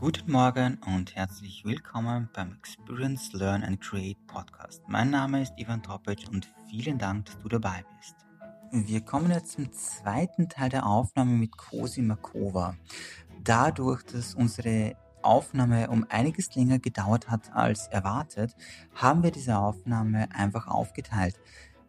Guten 0.00 0.30
Morgen 0.30 0.78
und 0.94 1.16
herzlich 1.16 1.64
willkommen 1.64 2.28
beim 2.32 2.52
Experience 2.52 3.32
Learn 3.32 3.64
and 3.64 3.80
Create 3.80 4.16
Podcast. 4.28 4.80
Mein 4.86 5.10
Name 5.10 5.42
ist 5.42 5.52
Ivan 5.56 5.82
Topic 5.82 6.24
und 6.30 6.48
vielen 6.70 6.98
Dank, 6.98 7.26
dass 7.26 7.36
du 7.40 7.48
dabei 7.48 7.84
bist. 7.96 8.14
Wir 8.70 9.00
kommen 9.00 9.32
jetzt 9.32 9.50
zum 9.54 9.72
zweiten 9.72 10.48
Teil 10.48 10.68
der 10.68 10.86
Aufnahme 10.86 11.32
mit 11.32 11.56
Kosi 11.56 12.02
Makova. 12.02 12.76
Dadurch, 13.42 14.04
dass 14.04 14.36
unsere 14.36 14.94
Aufnahme 15.22 15.90
um 15.90 16.06
einiges 16.08 16.54
länger 16.54 16.78
gedauert 16.78 17.28
hat 17.28 17.52
als 17.52 17.88
erwartet, 17.88 18.54
haben 18.94 19.24
wir 19.24 19.32
diese 19.32 19.58
Aufnahme 19.58 20.28
einfach 20.32 20.68
aufgeteilt. 20.68 21.40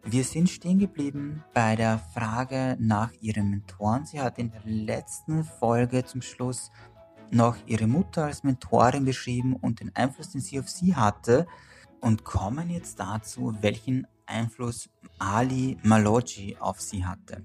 Wir 0.02 0.24
sind 0.24 0.50
stehen 0.50 0.80
geblieben 0.80 1.44
bei 1.54 1.76
der 1.76 2.00
Frage 2.12 2.76
nach 2.80 3.12
ihren 3.20 3.50
Mentoren. 3.50 4.04
Sie 4.04 4.20
hat 4.20 4.38
in 4.38 4.50
der 4.50 4.62
letzten 4.64 5.44
Folge 5.44 6.04
zum 6.04 6.22
Schluss 6.22 6.72
noch 7.32 7.56
ihre 7.66 7.86
Mutter 7.86 8.24
als 8.24 8.42
Mentorin 8.42 9.04
beschrieben 9.04 9.56
und 9.56 9.80
den 9.80 9.94
Einfluss, 9.94 10.30
den 10.30 10.40
sie 10.40 10.58
auf 10.58 10.68
sie 10.68 10.94
hatte 10.96 11.46
und 12.00 12.24
kommen 12.24 12.70
jetzt 12.70 12.98
dazu, 12.98 13.54
welchen 13.60 14.06
Einfluss 14.26 14.88
Ali 15.18 15.76
Maloji 15.82 16.56
auf 16.60 16.80
sie 16.80 17.04
hatte. 17.04 17.44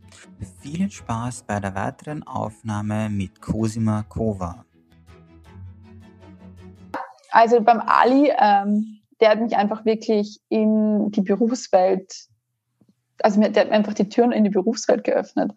Vielen 0.61 0.91
Spaß 0.91 1.43
bei 1.43 1.59
der 1.59 1.75
weiteren 1.75 2.23
Aufnahme 2.23 3.09
mit 3.09 3.41
Cosima 3.41 4.03
Kova. 4.03 4.65
Also 7.31 7.59
beim 7.59 7.81
Ali, 7.81 8.31
ähm, 8.39 9.01
der 9.19 9.31
hat 9.31 9.41
mich 9.41 9.55
einfach 9.57 9.83
wirklich 9.83 10.39
in 10.49 11.11
die 11.11 11.21
Berufswelt, 11.21 12.27
also 13.21 13.41
der 13.41 13.61
hat 13.61 13.69
mir 13.69 13.75
einfach 13.75 13.93
die 13.93 14.07
Türen 14.07 14.31
in 14.31 14.43
die 14.43 14.49
Berufswelt 14.49 15.03
geöffnet. 15.03 15.51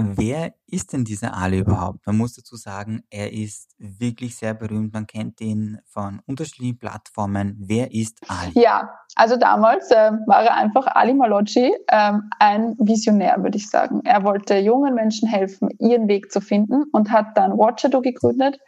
Wer 0.00 0.54
ist 0.68 0.92
denn 0.92 1.04
dieser 1.04 1.36
Ali 1.36 1.58
überhaupt? 1.58 2.06
Man 2.06 2.16
muss 2.16 2.36
dazu 2.36 2.54
sagen, 2.54 3.02
er 3.10 3.32
ist 3.32 3.74
wirklich 3.78 4.36
sehr 4.36 4.54
berühmt. 4.54 4.92
Man 4.92 5.08
kennt 5.08 5.40
ihn 5.40 5.80
von 5.86 6.20
unterschiedlichen 6.24 6.78
Plattformen. 6.78 7.56
Wer 7.58 7.92
ist 7.92 8.20
Ali? 8.28 8.52
Ja, 8.54 8.90
also 9.16 9.36
damals 9.36 9.90
äh, 9.90 10.12
war 10.26 10.44
er 10.44 10.54
einfach 10.54 10.86
Ali 10.86 11.14
Malocci, 11.14 11.74
ähm, 11.90 12.30
ein 12.38 12.76
Visionär, 12.78 13.42
würde 13.42 13.58
ich 13.58 13.68
sagen. 13.68 14.02
Er 14.04 14.22
wollte 14.22 14.58
jungen 14.58 14.94
Menschen 14.94 15.28
helfen, 15.28 15.68
ihren 15.80 16.06
Weg 16.06 16.30
zu 16.30 16.40
finden 16.40 16.84
und 16.92 17.10
hat 17.10 17.36
dann 17.36 17.58
Watchado 17.58 18.00
gegründet. 18.00 18.60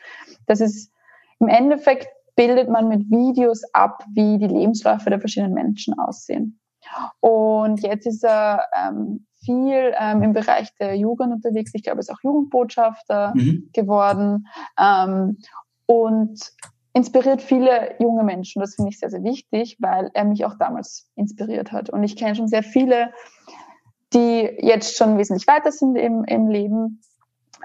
Das 0.46 0.60
ist 0.60 0.92
im 1.38 1.46
Endeffekt 1.46 2.08
bildet 2.34 2.68
man 2.68 2.88
mit 2.88 3.08
Videos 3.08 3.62
ab, 3.72 4.04
wie 4.14 4.38
die 4.38 4.48
Lebensläufe 4.48 5.10
der 5.10 5.20
verschiedenen 5.20 5.54
Menschen 5.54 5.96
aussehen. 5.96 6.58
Und 7.20 7.82
jetzt 7.82 8.06
ist 8.06 8.24
er 8.24 8.66
ähm, 8.76 9.26
viel 9.44 9.94
ähm, 9.98 10.22
im 10.22 10.32
Bereich 10.32 10.74
der 10.76 10.96
Jugend 10.96 11.32
unterwegs. 11.32 11.72
Ich 11.74 11.82
glaube, 11.82 11.98
er 11.98 12.00
ist 12.00 12.12
auch 12.12 12.22
Jugendbotschafter 12.22 13.32
mhm. 13.34 13.70
geworden 13.72 14.48
ähm, 14.78 15.38
und 15.86 16.52
inspiriert 16.92 17.40
viele 17.40 17.94
junge 18.00 18.24
Menschen. 18.24 18.60
Das 18.60 18.74
finde 18.74 18.90
ich 18.90 18.98
sehr, 18.98 19.10
sehr 19.10 19.22
wichtig, 19.22 19.76
weil 19.80 20.10
er 20.14 20.24
mich 20.24 20.44
auch 20.44 20.56
damals 20.58 21.08
inspiriert 21.14 21.72
hat. 21.72 21.90
Und 21.90 22.02
ich 22.02 22.16
kenne 22.16 22.34
schon 22.34 22.48
sehr 22.48 22.62
viele, 22.62 23.12
die 24.12 24.50
jetzt 24.58 24.96
schon 24.96 25.16
wesentlich 25.18 25.46
weiter 25.46 25.70
sind 25.70 25.96
im, 25.96 26.24
im 26.24 26.48
Leben 26.48 27.00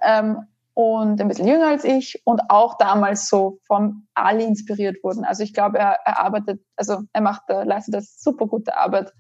ähm, 0.04 0.46
und 0.76 1.22
ein 1.22 1.30
bisschen 1.30 1.48
jünger 1.48 1.68
als 1.68 1.86
ich 1.86 2.22
und 2.26 2.42
auch 2.50 2.78
damals 2.78 3.30
so 3.30 3.60
vom 3.66 4.08
Ali 4.14 4.44
inspiriert 4.44 5.02
wurden. 5.04 5.24
Also 5.24 5.42
ich 5.42 5.54
glaube, 5.54 5.80
er, 5.80 5.98
er 6.06 6.20
arbeitet, 6.20 6.62
also 6.76 7.00
er 7.14 7.22
macht, 7.22 7.44
er 7.48 7.64
leistet 7.64 7.96
das 7.96 8.22
super 8.22 8.46
gute 8.46 8.78
Arbeit 8.78 9.14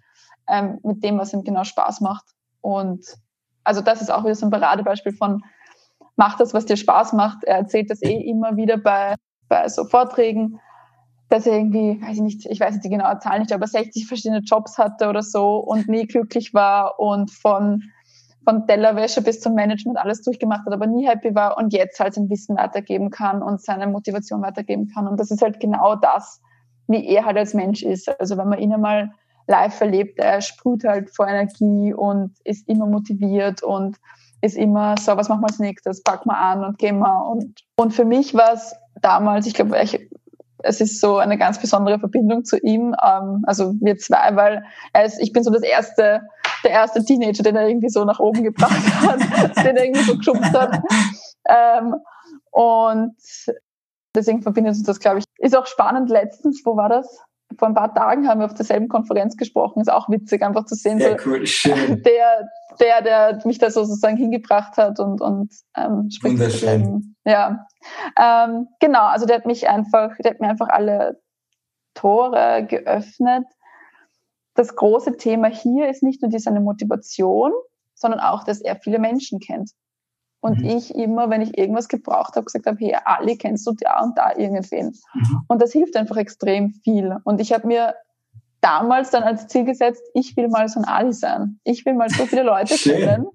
ähm, 0.50 0.80
mit 0.84 1.02
dem, 1.02 1.18
was 1.18 1.32
ihm 1.32 1.46
genau 1.46 1.64
Spaß 1.64 2.02
macht. 2.02 2.26
Und 2.60 3.06
also 3.64 3.80
das 3.80 4.02
ist 4.02 4.12
auch 4.12 4.26
wieder 4.26 4.36
so 4.36 4.46
ein 4.46 4.52
Paradebeispiel 4.52 5.14
von 5.14 5.44
mach 6.18 6.36
das, 6.38 6.54
was 6.54 6.66
dir 6.66 6.76
Spaß 6.76 7.14
macht. 7.14 7.46
Er 7.46 7.58
erzählt 7.60 7.90
das 7.90 8.02
eh 8.02 8.20
immer 8.20 8.58
wieder 8.58 8.78
bei, 8.78 9.16
bei 9.48 9.70
so 9.70 9.86
Vorträgen, 9.86 10.60
dass 11.30 11.48
er 11.48 11.54
irgendwie, 11.54 12.02
weiß 12.02 12.18
ich 12.18 12.22
nicht, 12.22 12.46
ich 12.48 12.60
weiß 12.60 12.74
nicht 12.74 12.84
die 12.84 12.90
genaue 12.90 13.20
Zahl 13.20 13.40
nicht, 13.40 13.54
aber 13.54 13.66
60 13.66 14.08
verschiedene 14.08 14.42
Jobs 14.42 14.78
hatte 14.78 15.08
oder 15.08 15.24
so 15.24 15.58
und 15.58 15.88
nie 15.88 16.06
glücklich 16.06 16.54
war 16.54 17.00
und 17.00 17.32
von, 17.32 17.82
von 18.46 18.68
Tellerwäsche 18.68 19.22
bis 19.22 19.42
zum 19.42 19.56
Management 19.56 19.98
alles 19.98 20.22
durchgemacht 20.22 20.66
hat, 20.66 20.74
aber 20.74 20.88
nie 20.88 21.08
happy 21.08 21.36
war 21.36 21.58
und 21.58 21.74
jetzt 21.74 22.00
halt 22.00 22.14
sein 22.14 22.30
Wissen 22.30 22.56
weitergeben 22.56 23.10
kann 23.10 23.42
und 23.42 23.62
seine 23.62 23.88
Motivation 23.88 24.42
weitergeben 24.42 24.88
kann. 24.94 25.08
Und 25.08 25.20
das 25.20 25.32
ist 25.32 25.42
halt 25.42 25.60
genau 25.60 25.96
das, 25.96 26.42
wie 26.88 27.06
er 27.08 27.26
halt 27.26 27.38
als 27.38 27.54
Mensch 27.54 27.84
ist. 27.84 28.08
Also 28.20 28.38
wenn 28.38 28.48
man 28.48 28.60
ihn 28.60 28.74
einmal 28.74 29.12
live 29.48 29.80
erlebt. 29.82 30.20
Er 30.20 30.42
sprüht 30.42 30.84
halt 30.84 31.16
vor 31.16 31.28
Energie 31.28 31.94
und 31.94 32.32
ist 32.44 32.68
immer 32.68 32.86
motiviert 32.86 33.64
und 33.64 33.98
ist 34.42 34.58
immer 34.58 34.96
so, 35.00 35.16
was 35.18 35.30
machen 35.30 35.42
wir 35.42 35.48
als 35.48 35.60
nächstes? 35.60 36.04
Pack 36.04 36.26
mal 36.26 36.36
an 36.36 36.64
und 36.64 36.78
gehen 36.78 37.00
wir. 37.00 37.26
Und, 37.26 37.62
und 37.78 37.94
für 37.94 38.06
mich 38.06 38.34
war 38.34 38.54
es 38.54 38.76
damals, 39.02 39.48
ich 39.48 39.54
glaube, 39.54 39.78
es 40.60 40.82
ist 40.82 41.02
so 41.02 41.18
eine 41.18 41.38
ganz 41.38 41.60
besondere 41.60 42.00
Verbindung 42.00 42.46
zu 42.46 42.58
ihm. 42.58 42.96
Ähm, 43.04 43.44
also 43.46 43.74
wir 43.82 43.98
zwei, 43.98 44.36
weil 44.36 44.64
er 44.94 45.06
ist, 45.06 45.20
ich 45.22 45.34
bin 45.34 45.44
so 45.44 45.52
das 45.52 45.64
erste, 45.64 46.22
der 46.64 46.72
erste 46.72 47.04
Teenager, 47.04 47.44
den 47.44 47.56
er 47.56 47.68
irgendwie 47.68 47.90
so 47.90 48.04
nach 48.06 48.20
oben 48.20 48.44
gebracht 48.44 48.72
hat, 49.02 49.20
den 49.66 49.78
er 49.78 49.84
irgendwie 49.84 50.04
so 50.04 50.18
geschubst 50.18 50.54
hat. 50.54 50.82
Ähm, 51.48 51.96
und 52.52 53.16
deswegen 54.16 54.42
verbindet 54.42 54.76
uns 54.76 54.84
das, 54.84 55.00
glaube 55.00 55.20
ich. 55.20 55.26
Ist 55.38 55.56
auch 55.56 55.68
spannend 55.68 56.10
letztens, 56.10 56.62
wo 56.66 56.76
war 56.76 56.90
das? 56.90 57.22
Vor 57.58 57.68
ein 57.68 57.74
paar 57.74 57.94
Tagen 57.94 58.28
haben 58.28 58.40
wir 58.40 58.46
auf 58.46 58.54
derselben 58.54 58.88
Konferenz 58.88 59.38
gesprochen. 59.38 59.82
Ist 59.82 59.92
auch 59.92 60.10
witzig, 60.10 60.42
einfach 60.44 60.66
zu 60.66 60.76
sehen, 60.76 61.00
so 61.00 61.16
cool, 61.26 61.46
schön. 61.46 62.04
der, 62.06 62.50
der, 62.80 63.02
der 63.02 63.42
mich 63.46 63.60
da 63.60 63.70
sozusagen 63.70 64.18
hingebracht 64.18 64.78
hat 64.78 65.00
und, 65.00 65.22
und 65.22 65.54
ähm, 65.78 66.10
spricht 66.10 66.40
Wunderschön. 66.40 67.16
Ja, 67.26 67.68
ähm, 68.20 68.68
genau. 68.80 69.06
Also 69.06 69.26
der 69.26 69.38
hat 69.38 69.46
mich 69.46 69.70
einfach, 69.70 70.16
der 70.18 70.32
hat 70.32 70.42
mir 70.42 70.50
einfach 70.50 70.70
alle 70.70 71.22
Tore 71.94 72.66
geöffnet. 72.68 73.46
Das 74.56 74.76
große 74.76 75.18
Thema 75.18 75.48
hier 75.48 75.90
ist 75.90 76.04
nicht 76.04 76.22
nur 76.22 76.32
die 76.32 76.40
seine 76.40 76.62
Motivation, 76.62 77.52
sondern 77.94 78.20
auch, 78.20 78.44
dass 78.44 78.62
er 78.62 78.76
viele 78.76 79.00
Menschen 79.00 79.40
kennt. 79.40 79.72
Und 80.46 80.60
mhm. 80.60 80.66
ich 80.66 80.94
immer, 80.94 81.32
wenn 81.32 81.42
ich 81.42 81.58
irgendwas 81.58 81.88
gebraucht 81.88 82.36
habe, 82.36 82.46
gesagt 82.46 82.68
habe, 82.68 82.78
hey, 82.78 82.96
Ali, 83.04 83.36
kennst 83.36 83.66
du 83.66 83.72
da 83.72 84.04
und 84.04 84.16
da 84.16 84.32
irgendwen? 84.38 84.96
Mhm. 85.16 85.42
Und 85.48 85.60
das 85.60 85.72
hilft 85.72 85.96
einfach 85.96 86.18
extrem 86.18 86.70
viel. 86.84 87.18
Und 87.24 87.42
ich 87.42 87.52
habe 87.52 87.66
mir 87.66 87.96
damals 88.62 89.10
dann 89.10 89.24
als 89.24 89.48
Ziel 89.48 89.66
gesetzt, 89.66 90.04
ich 90.14 90.38
will 90.38 90.48
mal 90.50 90.70
so 90.70 90.80
ein 90.80 90.86
Ali 90.86 91.14
sein. 91.14 91.60
Ich 91.64 91.84
will 91.88 91.96
mal 91.96 92.12
so 92.12 92.28
viele 92.28 92.44
Leute 92.44 92.76
kennen. 92.76 93.26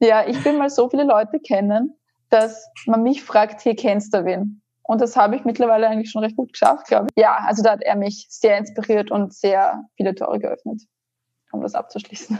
Ja, 0.00 0.26
ich 0.26 0.42
will 0.42 0.54
mal 0.54 0.70
so 0.70 0.88
viele 0.88 1.04
Leute 1.04 1.38
kennen, 1.38 1.94
dass 2.30 2.66
man 2.86 3.02
mich 3.02 3.22
fragt, 3.22 3.62
hey, 3.66 3.76
kennst 3.76 4.14
du 4.14 4.24
wen? 4.24 4.62
Und 4.84 5.02
das 5.02 5.18
habe 5.18 5.36
ich 5.36 5.44
mittlerweile 5.44 5.86
eigentlich 5.86 6.10
schon 6.10 6.24
recht 6.24 6.36
gut 6.36 6.54
geschafft, 6.54 6.86
glaube 6.86 7.08
ich. 7.14 7.22
Ja, 7.22 7.40
also 7.46 7.62
da 7.62 7.72
hat 7.72 7.82
er 7.82 7.94
mich 7.94 8.26
sehr 8.30 8.56
inspiriert 8.56 9.10
und 9.10 9.34
sehr 9.34 9.84
viele 9.98 10.14
Tore 10.14 10.38
geöffnet, 10.38 10.80
um 11.52 11.60
das 11.60 11.74
abzuschließen. 11.74 12.38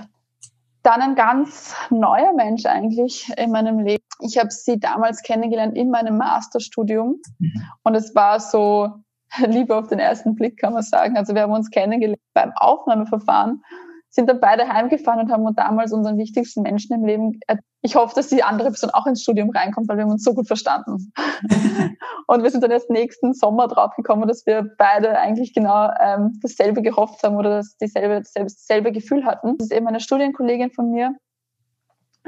Dann 0.83 1.03
ein 1.03 1.15
ganz 1.15 1.75
neuer 1.91 2.33
Mensch 2.33 2.65
eigentlich 2.67 3.31
in 3.37 3.51
meinem 3.51 3.81
Leben. 3.81 4.05
Ich 4.21 4.39
habe 4.39 4.51
sie 4.51 4.79
damals 4.79 5.23
kennengelernt 5.23 5.77
in 5.77 5.91
meinem 5.91 6.17
Masterstudium 6.17 7.21
mhm. 7.39 7.63
und 7.83 7.95
es 7.95 8.15
war 8.15 8.41
so 8.41 8.93
Liebe 9.47 9.77
auf 9.77 9.89
den 9.89 9.99
ersten 9.99 10.35
Blick, 10.35 10.59
kann 10.59 10.73
man 10.73 10.83
sagen. 10.83 11.17
Also 11.17 11.35
wir 11.35 11.43
haben 11.43 11.53
uns 11.53 11.71
kennengelernt 11.71 12.21
beim 12.35 12.53
Aufnahmeverfahren 12.57 13.63
sind 14.11 14.29
dann 14.29 14.41
beide 14.41 14.69
heimgefahren 14.69 15.21
und 15.21 15.31
haben 15.31 15.45
uns 15.45 15.57
damals 15.57 15.93
unseren 15.93 16.17
wichtigsten 16.19 16.63
Menschen 16.63 16.95
im 16.95 17.05
Leben. 17.05 17.41
Ich 17.83 17.95
hoffe, 17.95 18.15
dass 18.15 18.29
die 18.29 18.43
andere 18.43 18.69
Person 18.69 18.91
auch 18.91 19.07
ins 19.07 19.23
Studium 19.23 19.51
reinkommt, 19.51 19.89
weil 19.89 19.97
wir 19.97 20.05
haben 20.05 20.11
uns 20.11 20.25
so 20.25 20.35
gut 20.35 20.47
verstanden. 20.47 21.13
und 22.27 22.43
wir 22.43 22.51
sind 22.51 22.63
dann 22.63 22.71
erst 22.71 22.91
nächsten 22.91 23.35
Sommer 23.35 23.69
draufgekommen, 23.69 24.27
dass 24.27 24.47
wir 24.47 24.71
beide 24.79 25.19
eigentlich 25.19 25.53
genau 25.53 25.91
ähm, 26.01 26.39
dasselbe 26.43 26.83
gehofft 26.83 27.23
haben 27.23 27.37
oder 27.37 27.51
dass 27.51 27.77
dieselbe, 27.77 28.21
dasselbe, 28.21 28.51
dasselbe 28.51 28.93
Gefühl 28.93 29.25
hatten. 29.25 29.57
Das 29.59 29.69
ist 29.69 29.73
eben 29.73 29.87
eine 29.87 30.01
Studienkollegin 30.01 30.71
von 30.71 30.91
mir, 30.91 31.15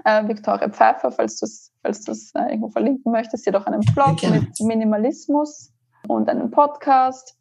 äh, 0.05 0.29
Victoria 0.29 0.69
Pfeiffer, 0.69 1.11
falls 1.11 1.39
du 1.39 1.47
es 1.47 1.71
falls 1.83 2.03
du's, 2.03 2.33
äh, 2.35 2.51
irgendwo 2.51 2.69
verlinken 2.69 3.13
möchtest. 3.13 3.45
Sie 3.45 3.51
hat 3.51 3.61
auch 3.61 3.67
einen 3.67 3.81
Blog 3.95 4.23
mit 4.31 4.61
Minimalismus 4.61 5.73
und 6.09 6.29
einen 6.29 6.51
Podcast. 6.51 7.37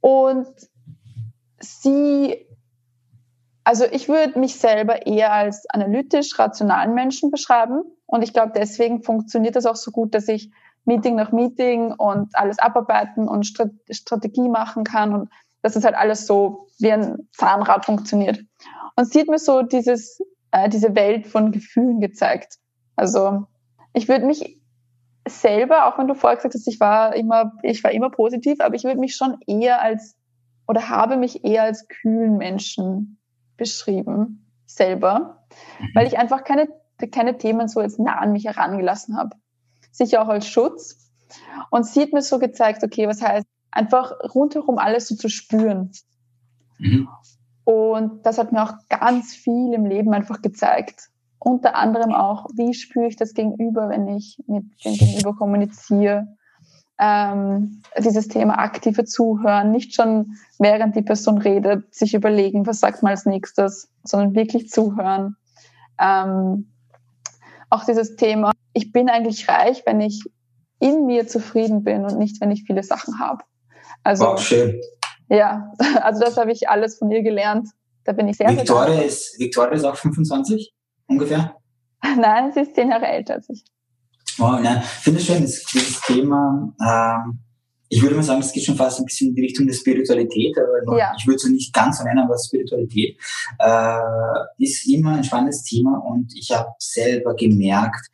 Und 0.00 0.46
sie 1.60 2.46
also 3.66 3.84
ich 3.84 4.08
würde 4.08 4.38
mich 4.38 4.60
selber 4.60 5.06
eher 5.06 5.32
als 5.32 5.68
analytisch 5.70 6.38
rationalen 6.38 6.94
Menschen 6.94 7.32
beschreiben. 7.32 7.82
Und 8.06 8.22
ich 8.22 8.32
glaube, 8.32 8.52
deswegen 8.54 9.02
funktioniert 9.02 9.56
das 9.56 9.66
auch 9.66 9.74
so 9.74 9.90
gut, 9.90 10.14
dass 10.14 10.28
ich 10.28 10.52
Meeting 10.84 11.16
nach 11.16 11.32
Meeting 11.32 11.90
und 11.90 12.28
alles 12.36 12.60
abarbeiten 12.60 13.26
und 13.26 13.44
Strategie 13.90 14.48
machen 14.48 14.84
kann 14.84 15.12
und 15.12 15.30
dass 15.62 15.74
es 15.74 15.84
halt 15.84 15.96
alles 15.96 16.28
so 16.28 16.68
wie 16.78 16.92
ein 16.92 17.28
Zahnrad 17.32 17.84
funktioniert. 17.84 18.38
Und 18.94 19.12
sieht 19.12 19.28
mir 19.28 19.40
so 19.40 19.62
dieses, 19.62 20.22
äh, 20.52 20.68
diese 20.68 20.94
Welt 20.94 21.26
von 21.26 21.50
Gefühlen 21.50 22.00
gezeigt. 22.00 22.58
Also 22.94 23.48
ich 23.94 24.06
würde 24.06 24.26
mich 24.26 24.60
selber, 25.26 25.86
auch 25.86 25.98
wenn 25.98 26.06
du 26.06 26.14
vorher 26.14 26.36
gesagt 26.36 26.54
hast, 26.54 26.68
ich 26.68 26.78
war 26.78 27.16
immer, 27.16 27.52
ich 27.64 27.82
war 27.82 27.90
immer 27.90 28.10
positiv, 28.10 28.60
aber 28.60 28.76
ich 28.76 28.84
würde 28.84 29.00
mich 29.00 29.16
schon 29.16 29.38
eher 29.48 29.82
als 29.82 30.14
oder 30.68 30.88
habe 30.88 31.16
mich 31.16 31.44
eher 31.44 31.64
als 31.64 31.88
kühlen 31.88 32.36
Menschen 32.36 33.18
beschrieben, 33.56 34.46
selber, 34.66 35.44
mhm. 35.80 35.90
weil 35.94 36.06
ich 36.06 36.18
einfach 36.18 36.44
keine, 36.44 36.68
keine 37.10 37.38
Themen 37.38 37.68
so 37.68 37.80
jetzt 37.80 37.98
nah 37.98 38.18
an 38.18 38.32
mich 38.32 38.44
herangelassen 38.44 39.16
habe. 39.16 39.36
Sicher 39.92 40.22
auch 40.22 40.28
als 40.28 40.46
Schutz, 40.46 41.06
Und 41.70 41.86
sie 41.86 42.02
hat 42.02 42.12
mir 42.12 42.22
so 42.22 42.38
gezeigt, 42.38 42.82
okay, 42.84 43.08
was 43.08 43.22
heißt, 43.22 43.46
einfach 43.70 44.12
rundherum 44.34 44.78
alles 44.78 45.08
so 45.08 45.16
zu 45.16 45.28
spüren. 45.28 45.92
Mhm. 46.78 47.08
Und 47.64 48.24
das 48.24 48.38
hat 48.38 48.52
mir 48.52 48.62
auch 48.62 48.74
ganz 48.88 49.34
viel 49.34 49.72
im 49.74 49.86
Leben 49.86 50.14
einfach 50.14 50.40
gezeigt. 50.40 51.08
Unter 51.38 51.74
anderem 51.74 52.12
auch, 52.12 52.46
wie 52.54 52.74
spüre 52.74 53.06
ich 53.06 53.16
das 53.16 53.34
Gegenüber, 53.34 53.88
wenn 53.88 54.08
ich 54.08 54.42
mit 54.46 54.64
dem 54.84 54.94
Gegenüber 54.94 55.34
kommuniziere. 55.34 56.28
Ähm, 56.98 57.82
dieses 57.98 58.28
Thema 58.28 58.58
aktive 58.58 59.04
Zuhören, 59.04 59.70
nicht 59.70 59.94
schon 59.94 60.36
während 60.58 60.96
die 60.96 61.02
Person 61.02 61.38
redet, 61.38 61.94
sich 61.94 62.14
überlegen, 62.14 62.66
was 62.66 62.80
sagt 62.80 63.02
man 63.02 63.10
als 63.10 63.26
nächstes, 63.26 63.90
sondern 64.02 64.34
wirklich 64.34 64.70
zuhören. 64.70 65.36
Ähm, 66.00 66.72
auch 67.68 67.84
dieses 67.84 68.16
Thema, 68.16 68.52
ich 68.72 68.92
bin 68.92 69.10
eigentlich 69.10 69.48
reich, 69.48 69.82
wenn 69.84 70.00
ich 70.00 70.24
in 70.78 71.06
mir 71.06 71.26
zufrieden 71.26 71.84
bin 71.84 72.04
und 72.04 72.18
nicht, 72.18 72.40
wenn 72.40 72.50
ich 72.50 72.64
viele 72.64 72.82
Sachen 72.82 73.18
habe. 73.18 73.44
Also, 74.02 74.24
wow, 74.24 74.40
schön. 74.40 74.80
Ja, 75.28 75.72
also 76.02 76.20
das 76.20 76.36
habe 76.36 76.52
ich 76.52 76.68
alles 76.68 76.98
von 76.98 77.10
ihr 77.10 77.22
gelernt. 77.22 77.68
Da 78.04 78.12
bin 78.12 78.28
ich 78.28 78.36
sehr 78.36 78.48
Victoria 78.48 79.00
ist, 79.00 79.38
Victoria 79.38 79.72
ist 79.72 79.84
auch 79.84 79.96
25 79.96 80.72
ungefähr? 81.08 81.56
Nein, 82.16 82.52
sie 82.52 82.60
ist 82.60 82.74
zehn 82.74 82.90
Jahre 82.90 83.06
älter 83.06 83.34
als 83.34 83.50
ich. 83.50 83.64
Oh, 84.38 84.58
nein, 84.62 84.82
finde 84.82 85.20
ich 85.20 85.26
schön, 85.26 85.42
das, 85.42 85.64
dieses 85.64 86.00
Thema, 86.02 86.72
ähm, 86.80 87.38
ich 87.88 88.02
würde 88.02 88.16
mal 88.16 88.22
sagen, 88.22 88.40
es 88.40 88.52
geht 88.52 88.64
schon 88.64 88.76
fast 88.76 88.98
ein 88.98 89.04
bisschen 89.04 89.28
in 89.28 89.34
die 89.34 89.42
Richtung 89.42 89.66
der 89.66 89.74
Spiritualität, 89.74 90.56
aber 90.58 90.98
ja. 90.98 91.12
ich 91.16 91.26
würde 91.26 91.36
es 91.36 91.44
nicht 91.44 91.72
ganz 91.72 91.98
so 91.98 92.04
nennen, 92.04 92.18
aber 92.18 92.36
Spiritualität 92.36 93.16
äh, 93.58 93.98
ist 94.58 94.86
immer 94.88 95.16
ein 95.16 95.24
spannendes 95.24 95.62
Thema 95.62 95.98
und 96.04 96.32
ich 96.36 96.50
habe 96.50 96.68
selber 96.78 97.34
gemerkt, 97.34 98.08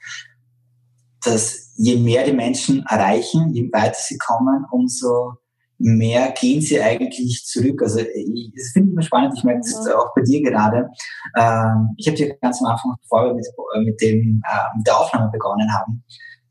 dass 1.25 1.73
je 1.77 1.97
mehr 1.97 2.25
die 2.25 2.33
Menschen 2.33 2.85
erreichen, 2.89 3.53
je 3.55 3.71
weiter 3.73 3.97
sie 3.99 4.19
kommen, 4.19 4.65
umso 4.71 5.35
mehr 5.83 6.33
gehen 6.39 6.61
sie 6.61 6.81
eigentlich 6.81 7.45
zurück. 7.45 7.83
Also 7.83 8.01
ich, 8.01 8.53
das 8.57 8.71
finde 8.73 8.89
ich 8.89 8.93
immer 8.93 9.03
spannend, 9.03 9.35
ich 9.37 9.45
merke 9.45 9.61
das 9.61 9.85
mhm. 9.85 9.93
auch 9.93 10.15
bei 10.15 10.23
dir 10.23 10.43
gerade. 10.43 10.89
Ähm, 11.37 11.89
ich 11.97 12.07
habe 12.07 12.17
dir 12.17 12.37
ganz 12.41 12.63
am 12.63 12.71
Anfang, 12.71 12.95
bevor 13.03 13.27
wir 13.27 13.35
mit, 13.35 13.47
äh, 13.47 13.81
mit, 13.81 14.01
dem, 14.01 14.43
äh, 14.49 14.77
mit 14.77 14.87
der 14.87 14.99
Aufnahme 14.99 15.31
begonnen 15.31 15.73
haben, 15.73 16.05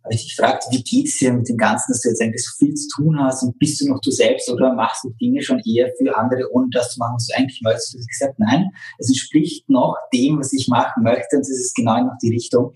habe 0.04 0.13
ich 0.16 0.24
dich 0.24 0.36
gefragt, 0.36 0.66
wie 0.72 0.83
geht's 0.83 1.19
dir 1.19 1.31
mit 1.31 1.48
dem 1.48 1.57
Ganzen, 1.57 1.92
dass 1.92 2.01
du 2.01 2.10
jetzt 2.10 2.22
eigentlich 2.22 2.44
so 2.44 2.57
viel 2.57 2.74
zu 2.74 2.88
tun 2.95 3.19
hast 3.19 3.44
und 3.44 3.57
bist 3.60 3.80
du 3.80 3.88
noch 3.88 4.01
du 4.01 4.12
selbst 4.12 4.50
oder 4.50 4.74
machst 4.74 5.04
du 5.04 5.12
Dinge 5.22 5.42
schon 5.42 5.60
eher 5.60 5.92
für 5.98 6.18
andere, 6.18 6.51
ohne 6.51 6.68
das 6.72 6.94
zu 6.94 7.00
machen, 7.00 7.16
was 7.16 7.27
du 7.27 7.38
eigentlich 7.38 7.62
möchtest? 7.62 7.94
Du 7.94 8.00
hast 8.00 8.07
gesagt, 8.07 8.39
nein, 8.39 8.69
es 8.98 9.07
entspricht 9.07 9.69
noch 9.69 9.95
dem, 10.13 10.39
was 10.39 10.51
ich 10.54 10.68
machen 10.68 11.04
möchte 11.04 11.38
und 11.38 11.42
es 11.42 11.50
ist 11.50 11.75
genau 11.75 12.04
noch 12.04 12.18
die 12.22 12.34
Richtung. 12.34 12.74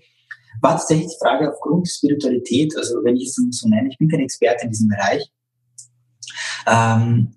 War 0.62 0.78
tatsächlich 0.78 1.08
die 1.08 1.18
Frage 1.20 1.52
aufgrund 1.52 1.86
der 1.86 1.90
Spiritualität, 1.90 2.74
also 2.76 3.04
wenn 3.04 3.16
ich 3.16 3.28
es 3.28 3.34
so 3.34 3.68
nenne, 3.68 3.88
ich 3.90 3.98
bin 3.98 4.08
kein 4.08 4.20
Experte 4.20 4.64
in 4.64 4.70
diesem 4.70 4.88
Bereich, 4.88 5.30
ähm, 6.66 7.34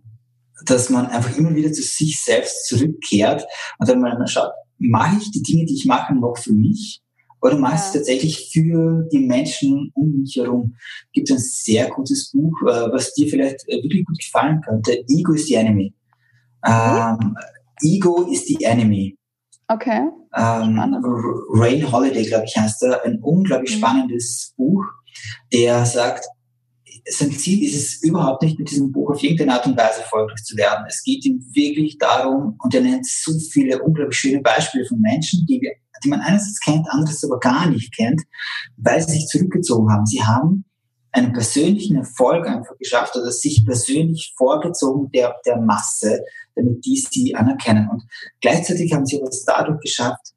dass 0.65 0.89
man 0.89 1.07
einfach 1.07 1.36
immer 1.38 1.56
wieder 1.56 1.71
zu 1.71 1.81
sich 1.81 2.21
selbst 2.21 2.68
zurückkehrt 2.68 3.45
und 3.77 3.89
dann 3.89 4.01
mal 4.01 4.27
schaut, 4.27 4.51
mache 4.77 5.18
ich 5.21 5.31
die 5.31 5.44
Dinge, 5.44 5.65
die 5.65 5.75
ich 5.75 5.86
mache, 5.86 6.13
noch 6.15 6.38
für 6.38 6.53
mich? 6.53 7.01
Oder 7.41 7.57
mache 7.57 7.75
ich 7.75 7.81
es 7.81 7.91
tatsächlich 7.94 8.50
für 8.51 9.07
die 9.12 9.19
Menschen 9.19 9.91
um 9.94 10.21
mich 10.21 10.36
herum? 10.36 10.75
Gibt 11.13 11.31
ein 11.31 11.39
sehr 11.39 11.89
gutes 11.89 12.31
Buch, 12.31 12.53
äh, 12.63 12.91
was 12.91 13.13
dir 13.13 13.30
vielleicht 13.30 13.68
äh, 13.68 13.81
wirklich 13.81 14.06
gut 14.06 14.19
gefallen 14.19 14.62
könnte. 14.62 15.03
Ego 15.07 15.33
is 15.33 15.47
the 15.47 15.56
enemy. 15.56 15.94
Ähm, 16.65 17.38
Ego 17.81 18.30
is 18.30 18.45
the 18.45 18.62
enemy. 18.63 19.18
Okay. 19.69 20.09
Ähm, 20.36 20.80
Rain 21.53 21.89
Holiday, 21.89 22.25
glaube 22.25 22.45
ich, 22.45 22.57
heißt 22.57 22.83
er. 22.83 23.06
Ein 23.06 23.19
unglaublich 23.21 23.75
mhm. 23.75 23.80
spannendes 23.80 24.53
Buch, 24.57 24.83
der 25.53 25.86
sagt, 25.86 26.25
sein 27.07 27.31
Ziel 27.31 27.63
ist 27.63 27.75
es 27.75 28.04
überhaupt 28.04 28.44
nicht, 28.44 28.60
mit 28.60 28.69
diesem 28.69 28.92
Buch 28.92 29.12
auf 29.12 29.24
irgendeine 29.24 29.54
Art 29.54 29.66
und 29.66 29.78
Weise 29.78 30.01
erfolgreich 30.01 30.44
zu 30.44 30.57
werden. 30.57 30.86
Es 30.88 31.04
geht 31.04 31.25
ihm 31.25 31.44
wirklich 31.54 31.98
darum, 31.98 32.56
und 32.62 32.74
er 32.74 32.81
nennt 32.81 33.06
so 33.06 33.31
viele 33.51 33.81
unglaublich 33.81 34.18
schöne 34.18 34.42
Beispiele 34.42 34.86
von 34.86 35.00
Menschen, 35.00 35.46
die, 35.46 35.62
wir, 35.62 35.72
die 36.04 36.10
man 36.10 36.22
einerseits 36.22 36.60
kennt, 36.60 36.88
andererseits 36.90 37.24
aber 37.24 37.40
gar 37.40 37.69
nicht 37.69 37.96
kennt, 37.96 38.22
weil 38.78 39.01
sie 39.01 39.13
sich 39.13 39.28
zurückgezogen 39.28 39.92
haben. 39.92 40.06
Sie 40.06 40.24
haben 40.24 40.66
einen 41.12 41.34
persönlichen 41.34 41.98
Erfolg 41.98 42.48
einfach 42.48 42.78
geschafft 42.78 43.16
oder 43.16 43.31
sich 43.31 43.66
persönlich 43.66 44.34
vorgezogen 44.38 45.12
der, 45.12 45.36
der 45.46 45.60
Masse, 45.60 46.24
damit 46.56 46.86
die 46.86 46.98
sie 46.98 47.36
anerkennen. 47.36 47.90
Und 47.90 48.04
gleichzeitig 48.42 48.94
haben 48.94 49.06
sie 49.06 49.19
es 49.22 49.44
dadurch 49.44 49.80
geschafft, 49.81 50.34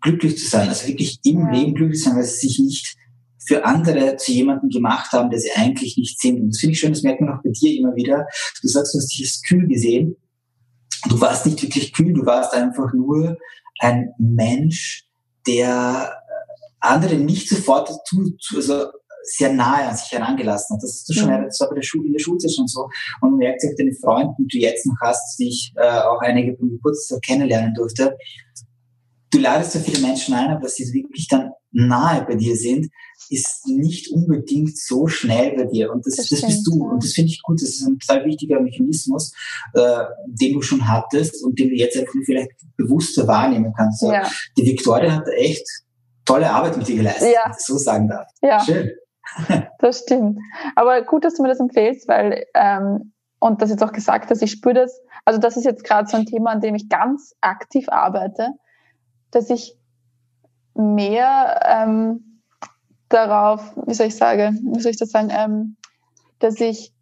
glücklich 0.00 0.38
zu 0.38 0.48
sein, 0.48 0.68
also 0.68 0.86
wirklich 0.86 1.18
im 1.24 1.48
Leben 1.50 1.74
glücklich 1.74 2.02
zu 2.02 2.08
sein, 2.08 2.16
weil 2.16 2.24
sie 2.24 2.48
sich 2.48 2.58
nicht 2.58 2.96
für 3.48 3.64
andere 3.64 4.16
zu 4.16 4.30
jemandem 4.30 4.68
gemacht 4.68 5.10
haben, 5.12 5.30
der 5.30 5.40
sie 5.40 5.50
eigentlich 5.56 5.96
nicht 5.96 6.20
sind. 6.20 6.40
Und 6.40 6.50
das 6.50 6.58
finde 6.60 6.74
ich 6.74 6.80
schön, 6.80 6.92
das 6.92 7.02
merkt 7.02 7.22
man 7.22 7.34
auch 7.34 7.42
bei 7.42 7.50
dir 7.50 7.78
immer 7.78 7.96
wieder. 7.96 8.26
Du 8.60 8.68
sagst, 8.68 8.94
du 8.94 8.98
hast 8.98 9.08
dich 9.08 9.22
als 9.22 9.42
kühl 9.42 9.66
gesehen. 9.66 10.16
Du 11.08 11.18
warst 11.20 11.46
nicht 11.46 11.62
wirklich 11.62 11.92
kühl, 11.94 12.12
du 12.12 12.26
warst 12.26 12.52
einfach 12.52 12.92
nur 12.92 13.38
ein 13.80 14.12
Mensch, 14.18 15.06
der 15.46 16.12
andere 16.80 17.14
nicht 17.16 17.48
sofort 17.48 17.88
dazu, 17.88 18.36
also 18.54 18.86
sehr 19.22 19.52
nahe 19.52 19.88
an 19.88 19.96
sich 19.96 20.12
herangelassen 20.12 20.76
hat. 20.76 20.82
Das 20.82 20.90
hast 20.90 21.08
du 21.08 21.14
schon, 21.14 21.30
mhm. 21.30 21.44
das 21.44 21.60
war 21.60 21.68
bei 21.70 21.76
der 21.76 21.82
Schule, 21.82 22.06
in 22.06 22.12
der 22.12 22.20
Schulzeit 22.20 22.52
schon 22.52 22.66
so. 22.66 22.88
Und 23.20 23.30
man 23.30 23.38
merkt 23.38 23.62
sich 23.62 23.70
deine 23.78 23.94
Freunde, 23.94 24.34
die 24.38 24.46
du 24.46 24.58
jetzt 24.58 24.86
noch 24.86 24.96
hast, 25.00 25.38
die 25.38 25.48
ich 25.48 25.72
äh, 25.76 26.00
auch 26.00 26.20
einige 26.20 26.52
beim 26.52 26.70
Geburtstag 26.70 27.22
kennenlernen 27.22 27.74
durfte. 27.74 28.16
Du 29.30 29.38
ladest 29.38 29.72
so 29.72 29.78
viele 29.78 30.06
Menschen 30.06 30.34
ein, 30.34 30.50
aber 30.50 30.60
dass 30.60 30.76
sie 30.76 30.92
wirklich 30.92 31.28
dann 31.28 31.50
nahe 31.70 32.24
bei 32.24 32.34
dir 32.34 32.56
sind, 32.56 32.88
ist 33.30 33.66
nicht 33.66 34.10
unbedingt 34.10 34.78
so 34.78 35.06
schnell 35.06 35.56
bei 35.56 35.64
dir. 35.64 35.92
Und 35.92 36.06
das, 36.06 36.16
das, 36.16 36.28
das 36.28 36.42
bist 36.42 36.66
du. 36.66 36.84
Und 36.84 37.02
das 37.02 37.12
finde 37.12 37.30
ich 37.30 37.42
gut. 37.42 37.60
Das 37.60 37.68
ist 37.68 37.86
ein 37.86 37.98
total 37.98 38.24
wichtiger 38.24 38.60
Mechanismus, 38.60 39.34
äh, 39.74 40.04
den 40.26 40.54
du 40.54 40.62
schon 40.62 40.88
hattest 40.88 41.44
und 41.44 41.58
den 41.58 41.68
du 41.68 41.74
jetzt 41.74 41.96
einfach 41.96 42.14
vielleicht 42.24 42.52
bewusster 42.76 43.26
wahrnehmen 43.26 43.72
kannst. 43.76 44.02
Ja. 44.02 44.28
Die 44.56 44.66
Victoria 44.66 45.12
hat 45.12 45.28
echt 45.28 45.66
tolle 46.24 46.50
Arbeit 46.50 46.76
mit 46.76 46.88
dir 46.88 46.96
geleistet, 46.96 47.34
ja. 47.34 47.52
so 47.58 47.76
sagen 47.76 48.08
darf. 48.08 48.28
Ja. 48.42 48.60
Schön. 48.60 48.90
das 49.78 50.00
stimmt. 50.00 50.38
Aber 50.74 51.02
gut, 51.02 51.24
dass 51.24 51.34
du 51.34 51.42
mir 51.42 51.48
das 51.48 51.60
empfehlst, 51.60 52.08
weil, 52.08 52.44
ähm, 52.54 53.12
und 53.40 53.62
das 53.62 53.70
jetzt 53.70 53.82
auch 53.82 53.92
gesagt 53.92 54.30
hast, 54.30 54.42
ich 54.42 54.50
spüre 54.50 54.74
das, 54.74 55.00
also 55.24 55.38
das 55.38 55.56
ist 55.56 55.64
jetzt 55.64 55.84
gerade 55.84 56.08
so 56.08 56.16
ein 56.16 56.26
Thema, 56.26 56.50
an 56.50 56.60
dem 56.60 56.74
ich 56.74 56.88
ganz 56.88 57.34
aktiv 57.40 57.88
arbeite, 57.88 58.48
dass 59.30 59.50
ich 59.50 59.77
mehr 60.78 61.60
ähm, 61.64 62.40
darauf, 63.08 63.76
wie 63.86 63.94
soll 63.94 64.06
ich 64.06 64.16
sagen, 64.16 64.72
wie 64.74 64.80
soll 64.80 64.92
ich 64.92 64.98
das 64.98 65.10
sagen, 65.10 65.30
ähm, 65.30 65.76
dass 66.38 66.60
ich 66.60 66.92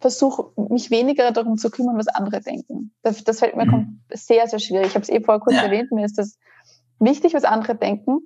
versuche, 0.00 0.50
mich 0.68 0.90
weniger 0.90 1.30
darum 1.32 1.56
zu 1.56 1.70
kümmern, 1.70 1.96
was 1.96 2.08
andere 2.08 2.40
denken. 2.40 2.92
Das, 3.02 3.24
das 3.24 3.38
fällt 3.38 3.56
mir 3.56 3.64
mhm. 3.64 4.00
sehr, 4.10 4.46
sehr 4.48 4.58
schwierig. 4.58 4.88
Ich 4.88 4.94
habe 4.94 5.02
es 5.02 5.08
eh 5.08 5.20
vorher 5.20 5.40
kurz 5.40 5.56
ja. 5.56 5.62
erwähnt, 5.62 5.92
mir 5.92 6.04
ist 6.04 6.18
das 6.18 6.38
wichtig, 6.98 7.32
was 7.32 7.44
andere 7.44 7.74
denken. 7.74 8.18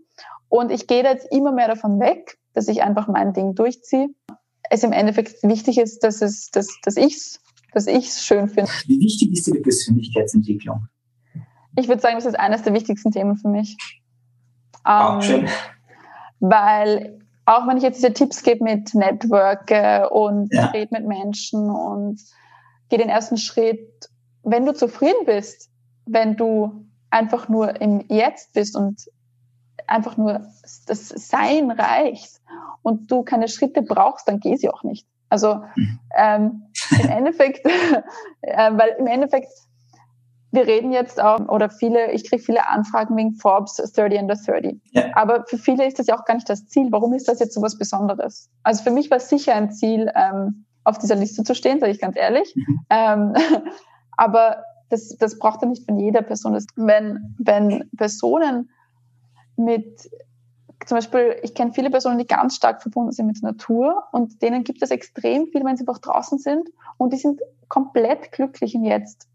Und 0.48 0.72
ich 0.72 0.86
gehe 0.86 1.04
jetzt 1.04 1.28
immer 1.30 1.52
mehr 1.52 1.68
davon 1.68 2.00
weg, 2.00 2.38
dass 2.54 2.66
ich 2.68 2.82
einfach 2.82 3.06
mein 3.06 3.32
Ding 3.32 3.54
durchziehe. 3.54 4.08
Es 4.70 4.82
im 4.82 4.92
Endeffekt 4.92 5.42
wichtig 5.42 5.78
ist, 5.78 6.00
dass 6.00 6.20
es, 6.20 6.50
dass, 6.50 6.68
dass 6.82 6.96
ich's, 6.96 7.40
dass 7.72 7.86
ich's 7.86 8.24
schön 8.24 8.48
finde. 8.48 8.70
Wie 8.86 8.98
wichtig 8.98 9.32
ist 9.32 9.46
dir 9.46 9.52
die 9.52 9.60
Persönlichkeitsentwicklung? 9.60 10.88
Ich 11.76 11.86
würde 11.86 12.02
sagen, 12.02 12.16
das 12.16 12.26
ist 12.26 12.38
eines 12.38 12.62
der 12.62 12.74
wichtigsten 12.74 13.12
Themen 13.12 13.36
für 13.36 13.48
mich. 13.48 13.76
Ähm, 14.88 15.22
schön. 15.22 15.48
Weil 16.40 17.18
auch 17.46 17.66
wenn 17.66 17.76
ich 17.76 17.82
jetzt 17.82 17.98
diese 17.98 18.12
Tipps 18.12 18.42
gebe 18.42 18.64
mit 18.64 18.94
Network 18.94 19.70
und 20.10 20.52
ja. 20.52 20.66
rede 20.66 20.88
mit 20.92 21.06
Menschen 21.06 21.70
und 21.70 22.20
gehe 22.88 22.98
den 22.98 23.08
ersten 23.08 23.36
Schritt, 23.36 24.08
wenn 24.42 24.66
du 24.66 24.74
zufrieden 24.74 25.24
bist, 25.26 25.70
wenn 26.06 26.36
du 26.36 26.84
einfach 27.10 27.48
nur 27.48 27.80
im 27.80 28.04
Jetzt 28.08 28.52
bist 28.52 28.76
und 28.76 29.00
einfach 29.86 30.16
nur 30.16 30.46
das 30.86 31.08
Sein 31.08 31.70
reicht 31.70 32.40
und 32.82 33.10
du 33.10 33.22
keine 33.22 33.48
Schritte 33.48 33.82
brauchst, 33.82 34.28
dann 34.28 34.40
geh 34.40 34.56
sie 34.56 34.68
auch 34.68 34.82
nicht. 34.82 35.06
Also 35.30 35.62
hm. 35.74 35.98
ähm, 36.16 36.62
im 37.02 37.10
Endeffekt, 37.10 37.66
äh, 38.42 38.70
weil 38.72 38.96
im 38.98 39.06
Endeffekt 39.06 39.48
wir 40.50 40.66
reden 40.66 40.92
jetzt 40.92 41.20
auch, 41.20 41.40
oder 41.48 41.68
viele, 41.68 42.12
ich 42.12 42.28
kriege 42.28 42.42
viele 42.42 42.68
Anfragen 42.68 43.16
wegen 43.16 43.34
Forbes 43.34 43.74
30 43.76 44.20
under 44.20 44.34
30. 44.34 44.80
Ja. 44.92 45.04
Aber 45.14 45.44
für 45.46 45.58
viele 45.58 45.86
ist 45.86 45.98
das 45.98 46.06
ja 46.06 46.18
auch 46.18 46.24
gar 46.24 46.34
nicht 46.34 46.48
das 46.48 46.66
Ziel. 46.66 46.88
Warum 46.90 47.12
ist 47.12 47.28
das 47.28 47.38
jetzt 47.38 47.54
so 47.54 47.60
was 47.60 47.76
Besonderes? 47.76 48.48
Also 48.62 48.82
für 48.82 48.90
mich 48.90 49.10
war 49.10 49.18
es 49.18 49.28
sicher 49.28 49.54
ein 49.54 49.70
Ziel, 49.72 50.10
ähm, 50.14 50.64
auf 50.84 50.98
dieser 50.98 51.16
Liste 51.16 51.44
zu 51.44 51.54
stehen, 51.54 51.80
sage 51.80 51.92
ich 51.92 52.00
ganz 52.00 52.16
ehrlich. 52.16 52.54
Mhm. 52.56 52.80
Ähm, 52.88 53.34
aber 54.16 54.64
das, 54.88 55.16
das 55.18 55.38
braucht 55.38 55.62
ja 55.62 55.68
nicht 55.68 55.84
von 55.84 55.98
jeder 55.98 56.22
Person. 56.22 56.54
Das, 56.54 56.66
wenn, 56.76 57.34
wenn 57.38 57.90
Personen 57.96 58.70
mit, 59.56 60.10
zum 60.86 60.96
Beispiel, 60.96 61.36
ich 61.42 61.54
kenne 61.54 61.72
viele 61.72 61.90
Personen, 61.90 62.18
die 62.18 62.26
ganz 62.26 62.56
stark 62.56 62.80
verbunden 62.80 63.12
sind 63.12 63.26
mit 63.26 63.42
der 63.42 63.50
Natur 63.50 64.04
und 64.12 64.40
denen 64.40 64.64
gibt 64.64 64.82
es 64.82 64.90
extrem 64.90 65.48
viel, 65.48 65.62
wenn 65.64 65.76
sie 65.76 65.82
einfach 65.82 65.98
draußen 65.98 66.38
sind 66.38 66.70
und 66.96 67.12
die 67.12 67.18
sind 67.18 67.40
komplett 67.68 68.32
glücklich 68.32 68.74
im 68.74 68.84
Jetzt. 68.84 69.28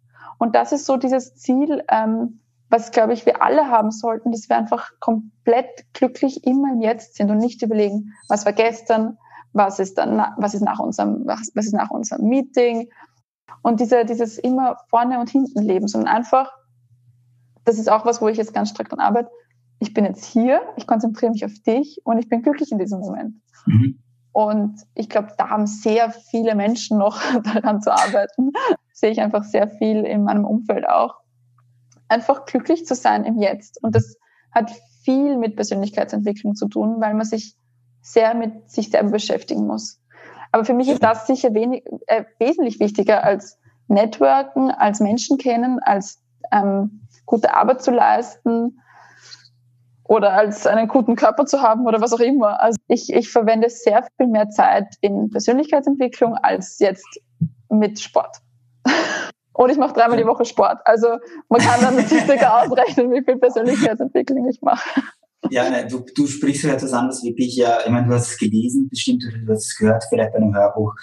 Und 0.43 0.55
das 0.55 0.73
ist 0.73 0.85
so 0.85 0.97
dieses 0.97 1.35
Ziel, 1.35 1.85
ähm, 1.89 2.41
was, 2.69 2.91
glaube 2.91 3.13
ich, 3.13 3.25
wir 3.25 3.41
alle 3.41 3.69
haben 3.69 3.91
sollten, 3.91 4.33
dass 4.33 4.49
wir 4.49 4.57
einfach 4.57 4.91
komplett 4.99 5.85
glücklich 5.93 6.45
immer 6.45 6.73
im 6.73 6.81
Jetzt 6.81 7.15
sind 7.15 7.31
und 7.31 7.37
nicht 7.37 7.61
überlegen, 7.61 8.11
was 8.27 8.45
war 8.45 8.51
gestern, 8.51 9.17
was 9.53 9.79
ist 9.79 9.97
dann, 9.97 10.21
was 10.35 10.53
ist 10.53 10.59
nach 10.59 10.79
unserem, 10.79 11.21
was, 11.25 11.49
was 11.55 11.67
ist 11.67 11.73
nach 11.73 11.91
unserem 11.91 12.27
Meeting 12.27 12.89
und 13.61 13.79
diese, 13.79 14.03
dieses 14.03 14.37
immer 14.37 14.79
vorne 14.89 15.17
und 15.21 15.29
hinten 15.29 15.61
leben, 15.63 15.87
sondern 15.87 16.13
einfach, 16.13 16.51
das 17.63 17.79
ist 17.79 17.89
auch 17.89 18.05
was, 18.05 18.21
wo 18.21 18.27
ich 18.27 18.35
jetzt 18.35 18.53
ganz 18.53 18.71
stark 18.71 18.89
dran 18.89 18.99
arbeite. 18.99 19.31
Ich 19.79 19.93
bin 19.93 20.03
jetzt 20.03 20.25
hier, 20.25 20.59
ich 20.75 20.87
konzentriere 20.87 21.31
mich 21.31 21.45
auf 21.45 21.57
dich 21.65 22.01
und 22.03 22.17
ich 22.17 22.27
bin 22.27 22.41
glücklich 22.41 22.69
in 22.73 22.79
diesem 22.79 22.99
Moment. 22.99 23.35
Mhm. 23.65 23.97
Und 24.33 24.81
ich 24.93 25.07
glaube, 25.07 25.29
da 25.37 25.47
haben 25.47 25.67
sehr 25.67 26.11
viele 26.11 26.53
Menschen 26.53 26.97
noch 26.97 27.21
daran 27.45 27.81
zu 27.81 27.93
arbeiten. 27.93 28.51
Sehe 29.03 29.11
ich 29.11 29.19
einfach 29.19 29.43
sehr 29.43 29.67
viel 29.67 30.05
in 30.05 30.23
meinem 30.23 30.45
Umfeld 30.45 30.87
auch. 30.87 31.15
Einfach 32.07 32.45
glücklich 32.45 32.85
zu 32.85 32.95
sein 32.95 33.25
im 33.25 33.37
Jetzt. 33.37 33.83
Und 33.83 33.93
das 33.95 34.15
hat 34.53 34.71
viel 35.03 35.37
mit 35.37 35.57
Persönlichkeitsentwicklung 35.57 36.55
zu 36.55 36.69
tun, 36.69 37.01
weil 37.01 37.13
man 37.13 37.25
sich 37.25 37.57
sehr 38.01 38.33
mit 38.33 38.71
sich 38.71 38.91
selber 38.91 39.11
beschäftigen 39.11 39.67
muss. 39.67 39.99
Aber 40.53 40.63
für 40.63 40.73
mich 40.73 40.87
ist 40.87 41.03
das 41.03 41.27
sicher 41.27 41.53
wenig, 41.53 41.83
äh, 42.07 42.23
wesentlich 42.39 42.79
wichtiger 42.79 43.25
als 43.25 43.59
Networken, 43.89 44.71
als 44.71 45.01
Menschen 45.01 45.37
kennen, 45.37 45.79
als 45.83 46.23
ähm, 46.53 47.01
gute 47.25 47.53
Arbeit 47.53 47.81
zu 47.81 47.91
leisten 47.91 48.79
oder 50.05 50.31
als 50.31 50.65
einen 50.65 50.87
guten 50.87 51.17
Körper 51.17 51.45
zu 51.45 51.61
haben 51.61 51.85
oder 51.85 51.99
was 51.99 52.13
auch 52.13 52.21
immer. 52.21 52.61
Also 52.61 52.79
ich, 52.87 53.11
ich 53.11 53.29
verwende 53.29 53.69
sehr 53.69 54.07
viel 54.15 54.27
mehr 54.27 54.49
Zeit 54.49 54.95
in 55.01 55.29
Persönlichkeitsentwicklung 55.29 56.35
als 56.35 56.79
jetzt 56.79 57.19
mit 57.67 57.99
Sport. 57.99 58.42
Und 59.53 59.69
ich 59.69 59.77
mache 59.77 59.93
dreimal 59.93 60.17
die 60.17 60.25
Woche 60.25 60.45
Sport. 60.45 60.79
Also 60.85 61.07
man 61.47 61.61
kann 61.61 61.79
dann 61.81 61.95
natürlich 61.95 62.23
sogar 62.27 62.63
ausrechnen, 62.63 63.11
wie 63.11 63.23
viel 63.23 63.37
Persönlichkeitsentwicklung 63.37 64.49
ich 64.49 64.61
mache. 64.61 65.01
Ja, 65.51 65.69
ne, 65.69 65.85
du, 65.87 66.03
du 66.15 66.25
sprichst 66.25 66.63
ja 66.63 66.73
etwas 66.73 66.93
an, 66.93 67.07
was 67.07 67.23
wirklich, 67.23 67.55
ja, 67.55 67.79
ich 67.83 67.91
meine, 67.91 68.07
du 68.07 68.13
hast 68.13 68.31
es 68.31 68.37
gelesen, 68.37 68.87
bestimmt, 68.89 69.23
oder 69.27 69.37
du 69.37 69.51
hast 69.51 69.65
es 69.65 69.77
gehört, 69.77 70.03
vielleicht 70.09 70.31
bei 70.31 70.37
einem 70.37 70.55
Hörbuch, 70.55 70.93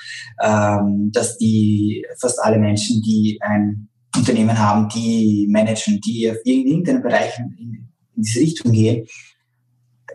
ähm, 0.43 1.11
dass 1.13 1.37
die 1.37 2.05
fast 2.19 2.43
alle 2.43 2.59
Menschen, 2.59 3.03
die 3.03 3.39
ein 3.43 3.89
Unternehmen 4.17 4.59
haben, 4.59 4.89
die 4.89 5.47
managen, 5.51 6.01
die 6.01 6.31
auf 6.31 6.39
irgendeinen 6.45 7.03
Bereich 7.03 7.39
in, 7.39 7.91
in 8.17 8.23
diese 8.23 8.41
Richtung 8.41 8.73
gehen, 8.73 9.07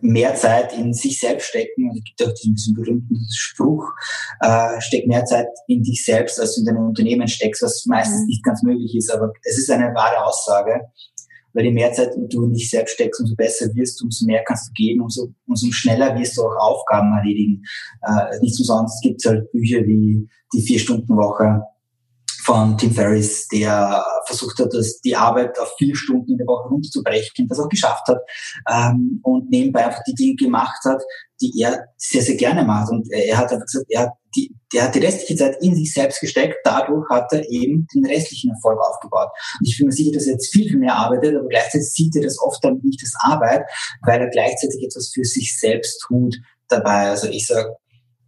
mehr 0.01 0.35
Zeit 0.35 0.73
in 0.77 0.93
sich 0.93 1.19
selbst 1.19 1.47
stecken. 1.47 1.89
Und 1.89 1.97
es 1.97 2.03
gibt 2.03 2.23
auch 2.23 2.33
diesen 2.33 2.75
berühmten 2.75 3.25
Spruch, 3.31 3.87
äh, 4.41 4.79
steck 4.81 5.07
mehr 5.07 5.25
Zeit 5.25 5.47
in 5.67 5.83
dich 5.83 6.03
selbst, 6.03 6.39
als 6.39 6.55
du 6.55 6.61
in 6.61 6.67
dein 6.67 6.77
Unternehmen 6.77 7.27
steckst, 7.27 7.61
was 7.61 7.85
meistens 7.87 8.21
mhm. 8.21 8.27
nicht 8.27 8.43
ganz 8.43 8.63
möglich 8.63 8.95
ist. 8.95 9.11
Aber 9.11 9.31
es 9.43 9.57
ist 9.57 9.69
eine 9.69 9.93
wahre 9.93 10.23
Aussage, 10.25 10.81
weil 11.53 11.65
je 11.65 11.71
mehr 11.71 11.93
Zeit 11.93 12.11
du 12.15 12.43
in 12.43 12.53
dich 12.53 12.69
selbst 12.69 12.95
steckst, 12.95 13.21
umso 13.21 13.35
besser 13.35 13.67
wirst 13.73 13.99
du, 13.99 14.05
umso 14.05 14.25
mehr 14.25 14.43
kannst 14.45 14.69
du 14.69 14.73
geben, 14.73 15.01
umso, 15.01 15.33
umso 15.47 15.71
schneller 15.71 16.17
wirst 16.19 16.37
du 16.37 16.43
auch 16.43 16.55
Aufgaben 16.59 17.13
erledigen. 17.17 17.63
Äh, 18.01 18.39
nicht 18.41 18.59
umsonst 18.59 19.01
gibt 19.01 19.23
es 19.23 19.31
halt 19.31 19.51
Bücher 19.51 19.79
wie 19.85 20.27
die 20.53 20.61
Vier-Stunden-Woche, 20.61 21.61
von 22.45 22.77
Tim 22.77 22.91
Ferriss, 22.91 23.47
der 23.47 24.05
versucht 24.27 24.59
hat, 24.59 24.71
dass 24.71 24.99
die 25.01 25.15
Arbeit 25.15 25.57
auf 25.59 25.73
vier 25.79 25.95
Stunden 25.95 26.31
in 26.31 26.37
der 26.37 26.45
Woche 26.45 26.69
runterzubrechen, 26.69 27.47
das 27.47 27.59
auch 27.59 27.69
geschafft 27.69 28.07
hat 28.07 28.19
ähm, 28.71 29.19
und 29.23 29.49
nebenbei 29.49 29.85
einfach 29.85 30.03
die 30.07 30.13
Dinge 30.13 30.35
gemacht 30.35 30.85
hat, 30.85 31.01
die 31.41 31.59
er 31.59 31.87
sehr, 31.97 32.21
sehr 32.21 32.35
gerne 32.35 32.63
macht. 32.63 32.91
Und 32.91 33.11
er 33.11 33.37
hat 33.37 33.51
einfach 33.51 33.65
gesagt, 33.65 33.87
er 33.89 34.01
hat 34.03 34.11
die, 34.35 34.53
der 34.71 34.83
hat 34.83 34.95
die 34.95 34.99
restliche 34.99 35.35
Zeit 35.35 35.57
in 35.61 35.73
sich 35.73 35.91
selbst 35.91 36.21
gesteckt, 36.21 36.57
dadurch 36.63 37.09
hat 37.09 37.33
er 37.33 37.49
eben 37.49 37.87
den 37.95 38.05
restlichen 38.05 38.51
Erfolg 38.51 38.79
aufgebaut. 38.79 39.29
Und 39.59 39.67
ich 39.67 39.77
bin 39.77 39.87
mir 39.87 39.93
sicher, 39.93 40.11
dass 40.11 40.27
er 40.27 40.33
jetzt 40.33 40.51
viel, 40.51 40.69
viel 40.69 40.79
mehr 40.79 40.95
arbeitet, 40.95 41.35
aber 41.35 41.47
gleichzeitig 41.47 41.89
sieht 41.89 42.15
er 42.15 42.21
das 42.21 42.39
oft 42.39 42.63
dann 42.63 42.79
nicht 42.83 43.01
als 43.01 43.15
Arbeit, 43.21 43.65
weil 44.03 44.21
er 44.21 44.29
gleichzeitig 44.29 44.83
etwas 44.83 45.09
für 45.11 45.23
sich 45.23 45.57
selbst 45.57 45.99
tut 46.01 46.35
dabei. 46.67 47.09
Also 47.09 47.27
ich 47.27 47.47
sage, 47.47 47.75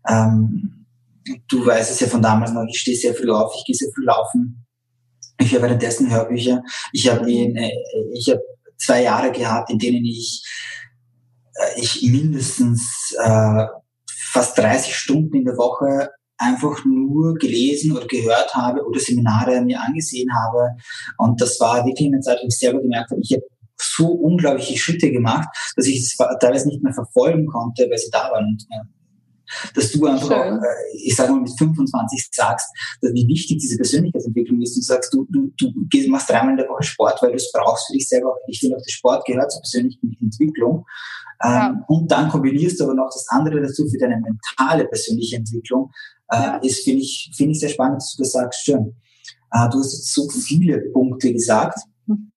ähm, 0.07 0.76
du 1.48 1.65
weißt 1.65 1.91
es 1.91 2.00
ja 2.00 2.07
von 2.07 2.22
damals 2.22 2.51
noch, 2.51 2.65
ich 2.69 2.79
stehe 2.79 2.98
sehr 2.98 3.13
früh 3.13 3.31
auf, 3.31 3.53
ich 3.57 3.65
gehe 3.65 3.75
sehr 3.75 3.89
früh 3.93 4.05
laufen. 4.05 4.65
Ich 5.39 5.53
höre 5.53 5.62
währenddessen 5.62 6.10
Hörbücher. 6.10 6.63
Ich 6.93 7.10
habe 7.10 7.29
äh, 7.29 7.72
ich 8.13 8.29
hab 8.29 8.39
zwei 8.77 9.03
Jahre 9.03 9.31
gehabt, 9.31 9.69
in 9.69 9.77
denen 9.77 10.03
ich, 10.05 10.43
äh, 11.55 11.79
ich 11.79 12.01
mindestens 12.03 13.15
äh, 13.24 13.65
fast 14.31 14.57
30 14.57 14.96
Stunden 14.96 15.36
in 15.36 15.46
der 15.46 15.57
Woche 15.57 16.10
einfach 16.38 16.86
nur 16.86 17.36
gelesen 17.36 17.96
oder 17.96 18.05
gehört 18.05 18.53
habe 18.53 18.86
oder 18.86 19.00
Seminare 19.00 19.62
mir 19.62 19.81
angesehen 19.81 20.29
habe. 20.34 20.69
Und 21.17 21.41
das 21.41 21.60
war 21.60 21.86
wirklich 21.86 22.07
eine 22.07 22.19
Zeit, 22.19 22.39
wo 22.41 22.48
ich 22.48 22.57
selber 22.57 22.81
gemerkt 22.81 23.12
habe, 23.12 23.22
ich 23.22 23.34
habe 23.34 23.43
so 23.79 24.07
unglaubliche 24.07 24.77
Schritte 24.77 25.12
gemacht, 25.12 25.48
dass 25.75 25.86
ich 25.86 26.00
es 26.00 26.17
teilweise 26.39 26.67
nicht 26.67 26.84
mehr 26.84 26.93
verfolgen 26.93 27.48
konnte, 27.48 27.88
weil 27.89 27.98
sie 27.98 28.10
da 28.12 28.31
waren. 28.31 28.46
Und 28.46 28.65
äh, 28.69 28.96
dass 29.73 29.91
du 29.91 30.05
einfach, 30.05 30.29
auch, 30.29 30.61
äh, 30.61 30.97
ich 31.03 31.15
sage 31.15 31.31
mal, 31.31 31.41
mit 31.41 31.57
25 31.57 32.29
sagst, 32.31 32.67
wie 33.01 33.27
wichtig 33.27 33.57
diese 33.59 33.77
Persönlichkeitsentwicklung 33.77 34.61
ist 34.61 34.75
und 34.75 34.83
sagst, 34.83 35.13
du, 35.13 35.27
du, 35.29 35.51
du 35.57 35.71
machst 36.09 36.29
dreimal 36.29 36.51
in 36.51 36.57
der 36.57 36.69
Woche 36.69 36.83
Sport, 36.83 37.21
weil 37.21 37.31
du 37.31 37.35
es 37.35 37.51
brauchst 37.51 37.87
für 37.87 37.93
dich 37.93 38.07
selber. 38.07 38.35
Ich 38.47 38.59
finde 38.59 38.77
auch, 38.77 38.81
der 38.81 38.91
Sport 38.91 39.25
gehört 39.25 39.51
zur 39.51 39.61
persönlichen 39.61 40.17
Entwicklung. 40.21 40.85
Ähm, 41.43 41.51
ja. 41.51 41.83
Und 41.87 42.11
dann 42.11 42.29
kombinierst 42.29 42.79
du 42.79 42.85
aber 42.85 42.95
noch 42.95 43.09
das 43.11 43.25
andere 43.29 43.61
dazu 43.61 43.87
für 43.87 43.97
deine 43.97 44.19
mentale 44.19 44.87
persönliche 44.87 45.37
Entwicklung. 45.37 45.91
Äh, 46.29 46.37
ja. 46.37 46.57
Ist, 46.57 46.83
finde 46.83 47.01
ich, 47.01 47.31
finde 47.35 47.51
ich 47.53 47.59
sehr 47.59 47.69
spannend, 47.69 47.97
dass 47.97 48.15
du 48.15 48.23
das 48.23 48.31
sagst. 48.31 48.63
Schön. 48.63 48.95
Äh, 49.51 49.69
du 49.69 49.79
hast 49.79 49.93
jetzt 49.93 50.13
so 50.13 50.27
viele 50.29 50.79
Punkte 50.91 51.31
gesagt. 51.31 51.79
Hm. 52.07 52.31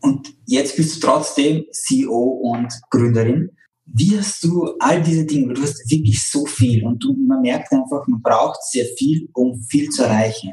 Und 0.00 0.34
jetzt 0.46 0.76
bist 0.76 0.96
du 0.96 1.06
trotzdem 1.06 1.64
CEO 1.70 2.40
und 2.52 2.72
Gründerin 2.90 3.50
wie 3.94 4.18
hast 4.18 4.44
du 4.44 4.74
all 4.78 5.02
diese 5.02 5.24
Dinge, 5.24 5.54
du 5.54 5.62
hast 5.62 5.90
wirklich 5.90 6.22
so 6.26 6.44
viel 6.46 6.84
und 6.84 7.02
du, 7.02 7.14
man 7.26 7.40
merkt 7.40 7.72
einfach, 7.72 8.06
man 8.06 8.20
braucht 8.22 8.62
sehr 8.64 8.84
viel, 8.96 9.28
um 9.32 9.60
viel 9.62 9.88
zu 9.88 10.04
erreichen. 10.04 10.52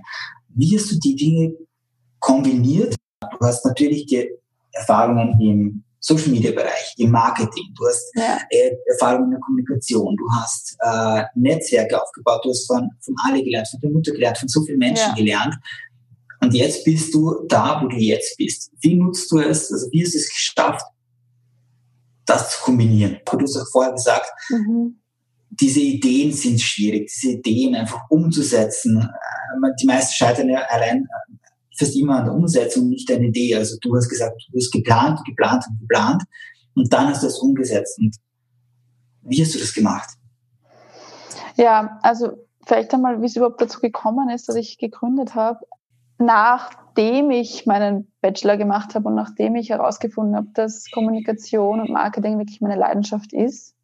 Wie 0.49 0.77
hast 0.77 0.91
du 0.91 0.99
die 0.99 1.15
Dinge 1.15 1.53
kombiniert? 2.19 2.95
Du 3.19 3.45
hast 3.45 3.65
natürlich 3.65 4.05
die 4.05 4.29
Erfahrungen 4.71 5.39
im 5.39 5.83
Social 5.99 6.29
Media 6.29 6.51
Bereich, 6.51 6.93
im 6.97 7.09
Marketing, 7.09 7.73
du 7.75 7.87
hast 7.87 8.11
ja. 8.15 8.37
äh, 8.51 8.71
Erfahrungen 8.85 9.25
in 9.25 9.31
der 9.31 9.39
Kommunikation, 9.39 10.15
du 10.15 10.25
hast 10.33 10.77
äh, 10.81 11.23
Netzwerke 11.33 11.99
aufgebaut, 11.99 12.41
du 12.43 12.49
hast 12.51 12.67
von, 12.67 12.87
von 13.01 13.15
Ali 13.27 13.43
gelernt, 13.43 13.67
von 13.69 13.79
der 13.79 13.89
Mutter 13.89 14.11
gelernt, 14.11 14.37
von 14.37 14.47
so 14.47 14.61
vielen 14.63 14.77
Menschen 14.77 15.09
ja. 15.09 15.15
gelernt. 15.15 15.55
Und 16.41 16.53
jetzt 16.53 16.85
bist 16.85 17.11
du 17.13 17.45
da, 17.47 17.81
wo 17.81 17.87
du 17.87 17.95
jetzt 17.95 18.37
bist. 18.37 18.71
Wie 18.81 18.93
nutzt 18.93 19.31
du 19.31 19.39
es? 19.39 19.71
Also 19.71 19.87
wie 19.91 20.03
hast 20.03 20.13
du 20.13 20.19
es 20.19 20.29
geschafft, 20.29 20.85
das 22.25 22.51
zu 22.51 22.63
kombinieren. 22.63 23.17
Du 23.25 23.39
hast 23.39 23.58
auch 23.58 23.67
vorher 23.72 23.94
gesagt, 23.94 24.29
mhm. 24.50 25.00
diese 25.50 25.79
Ideen 25.79 26.32
sind 26.32 26.60
schwierig, 26.60 27.12
diese 27.13 27.38
Ideen 27.38 27.75
einfach 27.75 28.01
umzusetzen. 28.10 29.00
Äh, 29.01 29.72
die 29.82 29.86
meisten 29.86 30.13
scheitern 30.13 30.50
ja 30.50 30.62
allein 30.70 31.03
äh, 31.03 31.36
fast 31.77 31.96
immer 31.96 32.17
an 32.17 32.25
der 32.25 32.34
Umsetzung, 32.34 32.89
nicht 32.89 33.10
an 33.12 33.20
der 33.20 33.29
Idee. 33.29 33.55
Also 33.55 33.77
du 33.82 33.96
hast 33.96 34.10
gesagt, 34.10 34.41
du 34.51 34.58
hast 34.58 34.72
geplant, 34.72 35.20
geplant 35.25 35.63
und 35.70 35.79
geplant 35.79 36.24
und 36.75 36.91
dann 36.91 37.08
hast 37.08 37.24
du 37.24 37.27
es 37.27 37.39
umgesetzt. 37.39 37.98
Und 38.00 38.15
wie 39.24 39.41
hast 39.41 39.55
du 39.55 39.60
das 39.60 39.74
gemacht? 39.74 40.10
Ja, 41.55 42.00
also 42.01 42.48
vielleicht 42.65 42.94
einmal, 42.94 43.22
wie 43.22 43.25
es 43.25 43.36
überhaupt 43.36 43.62
dazu 43.62 43.79
gekommen 43.79 44.29
ist, 44.29 44.50
dass 44.50 44.55
ich 44.55 44.77
gegründet 44.77 45.36
habe. 45.36 45.60
Nachdem 46.97 47.29
ich 47.29 47.65
meinen 47.65 48.09
Bachelor 48.21 48.55
gemacht 48.55 48.95
habe 48.95 49.09
und 49.09 49.15
nachdem 49.15 49.55
ich 49.57 49.69
herausgefunden 49.69 50.33
habe, 50.33 50.47
dass 50.53 50.89
Kommunikation 50.91 51.81
und 51.81 51.89
Marketing 51.89 52.37
wirklich 52.37 52.61
meine 52.61 52.79
Leidenschaft 52.79 53.33
ist, 53.33 53.75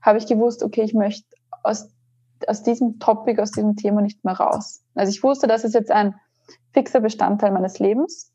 habe 0.00 0.16
ich 0.16 0.26
gewusst, 0.26 0.62
okay, 0.62 0.80
ich 0.80 0.94
möchte 0.94 1.26
aus, 1.62 1.90
aus 2.46 2.62
diesem 2.62 3.00
Topic, 3.00 3.38
aus 3.38 3.50
diesem 3.50 3.76
Thema 3.76 4.00
nicht 4.00 4.24
mehr 4.24 4.32
raus. 4.32 4.82
Also 4.94 5.10
ich 5.10 5.22
wusste, 5.22 5.46
das 5.46 5.62
ist 5.62 5.74
jetzt 5.74 5.90
ein 5.90 6.14
fixer 6.72 7.00
Bestandteil 7.00 7.52
meines 7.52 7.80
Lebens 7.80 8.32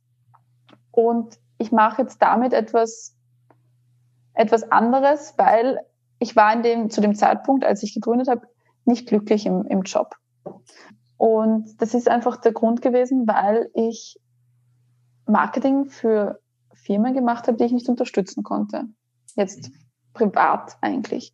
und 0.92 1.40
ich 1.58 1.72
mache 1.72 2.04
jetzt 2.04 2.22
damit 2.22 2.54
etwas, 2.54 3.16
etwas 4.36 4.72
anderes, 4.72 5.34
weil 5.38 5.80
ich 6.20 6.36
war 6.36 6.54
in 6.54 6.62
dem, 6.62 6.90
zu 6.92 7.02
dem 7.02 7.16
Zeitpunkt, 7.16 7.66
als 7.66 7.82
ich 7.82 7.96
gegründet 7.96 8.28
habe, 8.28 8.48
nicht 8.86 9.08
glücklich 9.08 9.48
im, 9.48 9.66
im 9.66 9.82
Job. 9.82 10.16
Und 11.18 11.82
das 11.82 11.94
ist 11.94 12.10
einfach 12.10 12.38
der 12.38 12.52
Grund 12.52 12.82
gewesen, 12.82 13.28
weil 13.28 13.70
ich 13.74 14.20
Marketing 15.26 15.86
für 15.86 16.40
Firmen 16.74 17.14
gemacht 17.14 17.48
habe, 17.48 17.58
die 17.58 17.64
ich 17.64 17.72
nicht 17.72 17.90
unterstützen 17.90 18.44
konnte. 18.44 18.86
Jetzt 19.36 19.72
privat 20.14 20.78
eigentlich. 20.82 21.34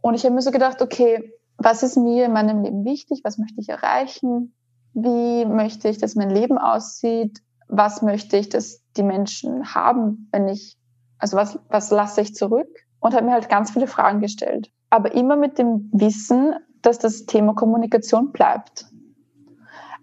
Und 0.00 0.14
ich 0.14 0.24
habe 0.24 0.34
mir 0.34 0.42
so 0.42 0.50
gedacht, 0.50 0.82
okay, 0.82 1.32
was 1.56 1.82
ist 1.82 1.96
mir 1.96 2.26
in 2.26 2.32
meinem 2.32 2.62
Leben 2.62 2.84
wichtig? 2.84 3.22
Was 3.24 3.38
möchte 3.38 3.60
ich 3.60 3.68
erreichen? 3.68 4.54
Wie 4.92 5.44
möchte 5.46 5.88
ich, 5.88 5.98
dass 5.98 6.14
mein 6.14 6.30
Leben 6.30 6.58
aussieht? 6.58 7.40
Was 7.68 8.02
möchte 8.02 8.36
ich, 8.36 8.48
dass 8.48 8.82
die 8.96 9.02
Menschen 9.02 9.74
haben, 9.74 10.28
wenn 10.30 10.46
ich, 10.48 10.76
also 11.18 11.36
was, 11.36 11.58
was 11.68 11.90
lasse 11.90 12.20
ich 12.20 12.34
zurück? 12.34 12.68
Und 13.00 13.14
habe 13.14 13.26
mir 13.26 13.32
halt 13.32 13.48
ganz 13.48 13.70
viele 13.70 13.86
Fragen 13.86 14.20
gestellt. 14.20 14.70
Aber 14.90 15.14
immer 15.14 15.36
mit 15.36 15.58
dem 15.58 15.90
Wissen, 15.92 16.54
dass 16.84 16.98
das 16.98 17.26
Thema 17.26 17.54
Kommunikation 17.54 18.32
bleibt. 18.32 18.86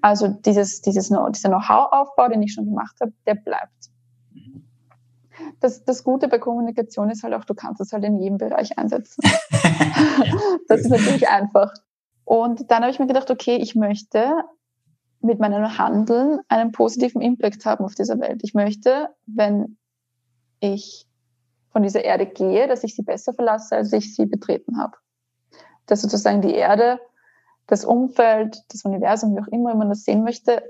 Also 0.02 0.28
dieses, 0.28 0.82
dieses, 0.82 1.10
dieser 1.10 1.50
Know-how-Aufbau, 1.50 2.28
den 2.28 2.42
ich 2.42 2.54
schon 2.54 2.66
gemacht 2.66 2.96
habe, 3.00 3.14
der 3.28 3.36
bleibt. 3.36 3.90
das, 5.60 5.84
das 5.86 6.04
Gute 6.04 6.28
bei 6.28 6.40
Kommunikation 6.40 7.10
ist 7.10 7.24
halt 7.24 7.34
auch, 7.36 7.46
du 7.46 7.54
kannst 7.54 7.82
es 7.82 7.94
halt 7.94 8.04
in 8.04 8.20
jedem 8.20 8.38
Bereich 8.38 8.78
einsetzen. 8.78 9.22
das 10.68 10.82
ist 10.82 10.90
natürlich 10.90 11.30
einfach. 11.30 11.72
Und 12.26 12.72
dann 12.72 12.82
habe 12.82 12.92
ich 12.92 13.00
mir 13.00 13.08
gedacht, 13.08 13.30
okay, 13.30 13.58
ich 13.58 13.76
möchte 13.76 14.34
mit 15.22 15.40
meinem 15.40 15.78
Handeln 15.78 16.40
einen 16.48 16.72
positiven 16.72 17.22
Impact 17.22 17.66
haben 17.66 17.86
auf 17.86 17.94
dieser 17.94 18.20
Welt. 18.20 18.42
Ich 18.44 18.56
möchte, 18.56 19.10
wenn 19.28 19.78
ich 20.60 21.08
von 21.72 21.84
dieser 21.84 22.04
Erde 22.04 22.26
gehe, 22.26 22.68
dass 22.68 22.84
ich 22.84 22.96
sie 22.96 23.04
besser 23.04 23.34
verlasse, 23.34 23.76
als 23.76 23.94
ich 23.94 24.16
sie 24.16 24.26
betreten 24.26 24.80
habe. 24.80 24.98
Dass 25.92 26.02
sozusagen 26.02 26.42
die 26.42 26.56
Erde, 26.56 27.02
das 27.68 27.84
Umfeld, 27.84 28.64
das 28.70 28.86
Universum, 28.86 29.36
wie 29.36 29.42
auch 29.42 29.48
immer 29.48 29.76
man 29.76 29.90
das 29.90 30.06
sehen 30.06 30.24
möchte, 30.24 30.64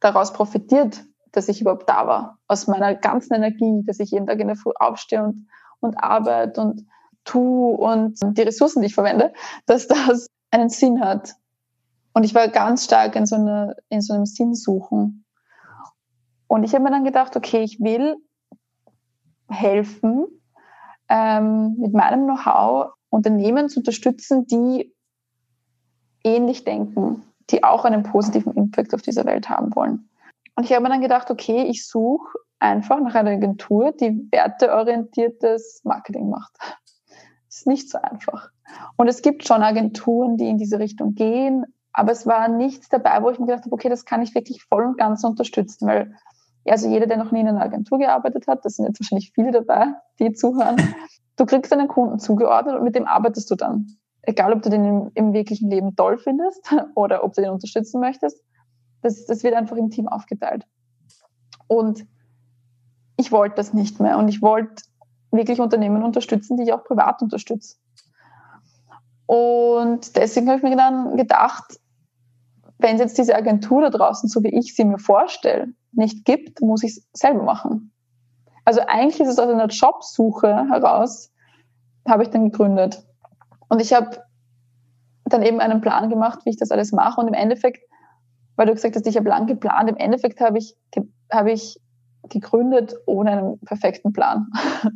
daraus 0.00 0.34
profitiert, 0.34 1.02
dass 1.32 1.48
ich 1.48 1.62
überhaupt 1.62 1.88
da 1.88 2.06
war. 2.06 2.38
Aus 2.46 2.66
meiner 2.66 2.94
ganzen 2.94 3.32
Energie, 3.32 3.82
dass 3.86 4.00
ich 4.00 4.10
jeden 4.10 4.26
Tag 4.26 4.38
in 4.38 4.48
der 4.48 4.56
Früh 4.56 4.72
aufstehe 4.78 5.24
und, 5.24 5.46
und 5.80 5.96
arbeite 5.96 6.60
und 6.60 6.86
tue 7.24 7.74
und 7.74 8.18
die 8.36 8.42
Ressourcen, 8.42 8.82
die 8.82 8.88
ich 8.88 8.94
verwende, 8.94 9.32
dass 9.64 9.88
das 9.88 10.26
einen 10.50 10.68
Sinn 10.68 11.00
hat. 11.00 11.36
Und 12.12 12.24
ich 12.24 12.34
war 12.34 12.48
ganz 12.48 12.84
stark 12.84 13.16
in 13.16 13.24
so, 13.24 13.36
eine, 13.36 13.76
in 13.88 14.02
so 14.02 14.12
einem 14.12 14.26
Sinnsuchen. 14.26 15.24
Und 16.48 16.64
ich 16.64 16.74
habe 16.74 16.84
mir 16.84 16.90
dann 16.90 17.04
gedacht, 17.04 17.34
okay, 17.34 17.62
ich 17.62 17.80
will 17.80 18.16
helfen, 19.48 20.26
ähm, 21.08 21.76
mit 21.78 21.94
meinem 21.94 22.24
Know-how 22.24 22.92
Unternehmen 23.10 23.68
zu 23.68 23.80
unterstützen, 23.80 24.46
die 24.46 24.94
ähnlich 26.24 26.64
denken, 26.64 27.22
die 27.50 27.64
auch 27.64 27.84
einen 27.84 28.04
positiven 28.04 28.54
Impact 28.54 28.94
auf 28.94 29.02
dieser 29.02 29.24
Welt 29.24 29.48
haben 29.48 29.74
wollen. 29.74 30.08
Und 30.54 30.64
ich 30.64 30.72
habe 30.72 30.82
mir 30.82 30.90
dann 30.90 31.00
gedacht, 31.00 31.30
okay, 31.30 31.64
ich 31.64 31.86
suche 31.86 32.38
einfach 32.58 33.00
nach 33.00 33.14
einer 33.14 33.30
Agentur, 33.30 33.92
die 33.92 34.28
werteorientiertes 34.30 35.80
Marketing 35.84 36.28
macht. 36.28 36.52
Ist 37.48 37.66
nicht 37.66 37.90
so 37.90 37.98
einfach. 38.00 38.50
Und 38.96 39.08
es 39.08 39.22
gibt 39.22 39.46
schon 39.46 39.62
Agenturen, 39.62 40.36
die 40.36 40.48
in 40.48 40.58
diese 40.58 40.78
Richtung 40.78 41.14
gehen, 41.14 41.64
aber 41.92 42.12
es 42.12 42.26
war 42.26 42.48
nichts 42.48 42.88
dabei, 42.88 43.22
wo 43.22 43.30
ich 43.30 43.38
mir 43.38 43.46
gedacht 43.46 43.64
habe, 43.64 43.74
okay, 43.74 43.88
das 43.88 44.04
kann 44.04 44.22
ich 44.22 44.34
wirklich 44.34 44.62
voll 44.62 44.84
und 44.84 44.98
ganz 44.98 45.24
unterstützen, 45.24 45.88
weil 45.88 46.14
also 46.66 46.88
jeder, 46.88 47.06
der 47.06 47.16
noch 47.16 47.32
nie 47.32 47.40
in 47.40 47.48
einer 47.48 47.62
Agentur 47.62 47.98
gearbeitet 47.98 48.46
hat, 48.46 48.64
das 48.64 48.76
sind 48.76 48.86
jetzt 48.86 49.00
wahrscheinlich 49.00 49.32
viele 49.34 49.50
dabei, 49.50 49.94
die 50.18 50.32
zuhören, 50.32 50.76
du 51.40 51.46
kriegst 51.46 51.72
einen 51.72 51.88
Kunden 51.88 52.18
zugeordnet 52.18 52.76
und 52.76 52.84
mit 52.84 52.94
dem 52.94 53.06
arbeitest 53.06 53.50
du 53.50 53.54
dann. 53.54 53.96
Egal, 54.22 54.52
ob 54.52 54.62
du 54.62 54.68
den 54.68 54.84
im, 54.84 55.10
im 55.14 55.32
wirklichen 55.32 55.70
Leben 55.70 55.96
toll 55.96 56.18
findest 56.18 56.60
oder 56.94 57.24
ob 57.24 57.32
du 57.32 57.40
den 57.40 57.50
unterstützen 57.50 58.00
möchtest, 58.00 58.44
das, 59.02 59.24
das 59.24 59.42
wird 59.42 59.54
einfach 59.54 59.76
im 59.76 59.90
Team 59.90 60.08
aufgeteilt. 60.08 60.66
Und 61.66 62.06
ich 63.16 63.32
wollte 63.32 63.56
das 63.56 63.72
nicht 63.72 64.00
mehr 64.00 64.18
und 64.18 64.28
ich 64.28 64.42
wollte 64.42 64.82
wirklich 65.30 65.60
Unternehmen 65.60 66.02
unterstützen, 66.02 66.56
die 66.56 66.64
ich 66.64 66.72
auch 66.72 66.84
privat 66.84 67.22
unterstütze. 67.22 67.76
Und 69.26 70.16
deswegen 70.16 70.48
habe 70.48 70.58
ich 70.58 70.62
mir 70.64 70.76
dann 70.76 71.16
gedacht, 71.16 71.78
wenn 72.78 72.96
es 72.96 73.00
jetzt 73.00 73.18
diese 73.18 73.36
Agentur 73.36 73.82
da 73.82 73.90
draußen, 73.90 74.28
so 74.28 74.42
wie 74.42 74.58
ich 74.58 74.74
sie 74.74 74.84
mir 74.84 74.98
vorstelle, 74.98 75.68
nicht 75.92 76.24
gibt, 76.24 76.60
muss 76.60 76.82
ich 76.82 76.92
es 76.92 77.08
selber 77.12 77.44
machen. 77.44 77.92
Also 78.64 78.80
eigentlich 78.86 79.20
ist 79.20 79.28
es 79.28 79.38
aus 79.38 79.48
einer 79.48 79.66
Jobsuche 79.66 80.68
heraus, 80.68 81.29
habe 82.10 82.22
ich 82.22 82.30
dann 82.30 82.50
gegründet. 82.50 83.02
Und 83.68 83.80
ich 83.80 83.92
habe 83.92 84.22
dann 85.24 85.42
eben 85.42 85.60
einen 85.60 85.80
Plan 85.80 86.10
gemacht, 86.10 86.40
wie 86.44 86.50
ich 86.50 86.58
das 86.58 86.70
alles 86.70 86.92
mache. 86.92 87.20
Und 87.20 87.28
im 87.28 87.34
Endeffekt, 87.34 87.82
weil 88.56 88.66
du 88.66 88.74
gesagt 88.74 88.96
hast, 88.96 89.06
ich 89.06 89.16
habe 89.16 89.28
lang 89.28 89.46
geplant, 89.46 89.88
im 89.88 89.96
Endeffekt 89.96 90.40
habe 90.40 90.58
ich, 90.58 90.76
habe 91.32 91.52
ich 91.52 91.80
gegründet 92.28 92.94
ohne 93.06 93.30
einen 93.30 93.60
perfekten 93.60 94.12
Plan. 94.12 94.48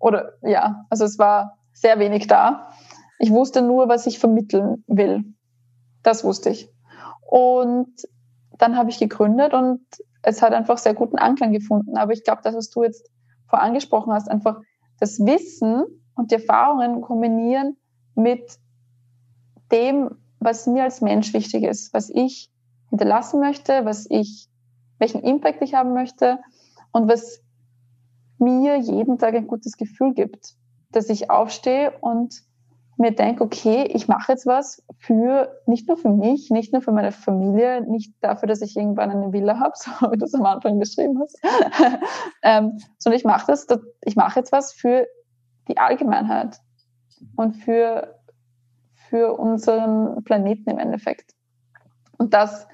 Oder 0.00 0.32
ja, 0.42 0.84
also 0.90 1.04
es 1.04 1.18
war 1.18 1.58
sehr 1.72 1.98
wenig 1.98 2.26
da. 2.26 2.70
Ich 3.18 3.30
wusste 3.30 3.62
nur, 3.62 3.88
was 3.88 4.06
ich 4.06 4.18
vermitteln 4.18 4.84
will. 4.86 5.24
Das 6.02 6.22
wusste 6.24 6.50
ich. 6.50 6.68
Und 7.22 7.88
dann 8.58 8.76
habe 8.76 8.90
ich 8.90 8.98
gegründet 8.98 9.54
und 9.54 9.80
es 10.22 10.42
hat 10.42 10.52
einfach 10.52 10.78
sehr 10.78 10.94
guten 10.94 11.18
Anklang 11.18 11.52
gefunden. 11.52 11.96
Aber 11.96 12.12
ich 12.12 12.24
glaube, 12.24 12.42
das, 12.42 12.54
was 12.54 12.70
du 12.70 12.82
jetzt 12.82 13.10
vor 13.48 13.60
angesprochen 13.60 14.12
hast, 14.12 14.28
einfach 14.28 14.60
das 14.98 15.18
Wissen 15.20 15.84
und 16.16 16.30
die 16.30 16.36
Erfahrungen 16.36 17.00
kombinieren 17.02 17.76
mit 18.14 18.58
dem, 19.70 20.16
was 20.40 20.66
mir 20.66 20.84
als 20.84 21.00
Mensch 21.00 21.32
wichtig 21.32 21.64
ist, 21.64 21.94
was 21.94 22.10
ich 22.10 22.50
hinterlassen 22.90 23.40
möchte, 23.40 23.84
was 23.84 24.06
ich, 24.08 24.48
welchen 24.98 25.22
Impact 25.22 25.62
ich 25.62 25.74
haben 25.74 25.92
möchte 25.92 26.38
und 26.92 27.08
was 27.08 27.40
mir 28.38 28.76
jeden 28.78 29.18
Tag 29.18 29.34
ein 29.34 29.46
gutes 29.46 29.76
Gefühl 29.76 30.14
gibt, 30.14 30.54
dass 30.90 31.08
ich 31.08 31.30
aufstehe 31.30 31.92
und 32.00 32.42
mir 32.98 33.12
denke, 33.12 33.44
okay, 33.44 33.84
ich 33.92 34.08
mache 34.08 34.32
jetzt 34.32 34.46
was 34.46 34.82
für, 34.98 35.60
nicht 35.66 35.86
nur 35.86 35.98
für 35.98 36.08
mich, 36.08 36.50
nicht 36.50 36.72
nur 36.72 36.80
für 36.80 36.92
meine 36.92 37.12
Familie, 37.12 37.82
nicht 37.82 38.14
dafür, 38.22 38.48
dass 38.48 38.62
ich 38.62 38.76
irgendwann 38.76 39.10
eine 39.10 39.32
Villa 39.32 39.58
habe, 39.58 39.72
so 39.76 39.90
wie 40.10 40.16
du 40.16 40.24
es 40.24 40.34
am 40.34 40.46
Anfang 40.46 40.78
beschrieben 40.78 41.20
hast, 41.20 41.38
ähm, 42.42 42.78
sondern 42.98 43.18
ich 43.18 43.24
mache 43.24 43.46
das, 43.48 43.66
ich 44.02 44.16
mache 44.16 44.40
jetzt 44.40 44.52
was 44.52 44.72
für 44.72 45.06
die 45.68 45.78
Allgemeinheit 45.78 46.58
und 47.36 47.54
für, 47.54 48.18
für 49.08 49.34
unseren 49.38 50.22
Planeten 50.24 50.70
im 50.70 50.78
Endeffekt. 50.78 51.32
Und 52.18 52.34
das 52.34 52.66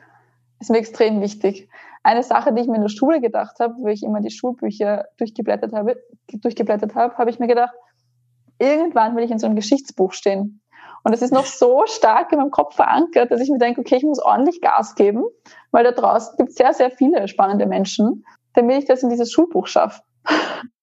ist 0.61 0.70
mir 0.70 0.78
extrem 0.78 1.20
wichtig. 1.20 1.68
Eine 2.02 2.22
Sache, 2.22 2.52
die 2.52 2.62
ich 2.62 2.68
mir 2.68 2.76
in 2.76 2.83
der 2.83 2.88
Schule 2.88 3.20
gedacht 3.20 3.59
habe, 3.61 3.74
wo 3.78 3.88
ich 3.88 4.02
immer 4.02 4.20
die 4.20 4.31
Schulbücher 4.31 5.07
durchgeblättert 5.18 5.72
habe, 5.72 6.02
durchgeblättert 6.33 6.94
habe, 6.94 7.16
habe 7.16 7.31
ich 7.31 7.38
mir 7.38 7.46
gedacht, 7.46 7.74
irgendwann 8.59 9.16
will 9.16 9.24
ich 9.24 9.31
in 9.31 9.38
so 9.38 9.46
einem 9.46 9.57
Geschichtsbuch 9.57 10.12
stehen. 10.12 10.61
Und 11.05 11.12
es 11.12 11.22
ist 11.22 11.33
noch 11.33 11.46
so 11.46 11.83
stark 11.87 12.33
in 12.33 12.38
meinem 12.38 12.50
Kopf 12.50 12.76
verankert, 12.76 13.31
dass 13.31 13.40
ich 13.40 13.50
mir 13.50 13.59
denke, 13.59 13.81
okay, 13.81 13.96
ich 13.96 14.05
muss 14.05 14.20
ordentlich 14.20 14.61
Gas 14.61 14.94
geben, 14.94 15.24
weil 15.72 15.85
da 15.85 15.90
draußen 15.92 16.37
gibt 16.37 16.50
es 16.50 16.57
sehr, 16.57 16.72
sehr 16.74 16.90
viele 16.90 17.26
spannende 17.26 17.66
Menschen, 17.66 18.24
damit 18.55 18.78
ich 18.78 18.85
das 18.85 19.02
in 19.02 19.11
dieses 19.11 19.33
Schulbuch 19.33 19.66
schaffe. 19.66 20.02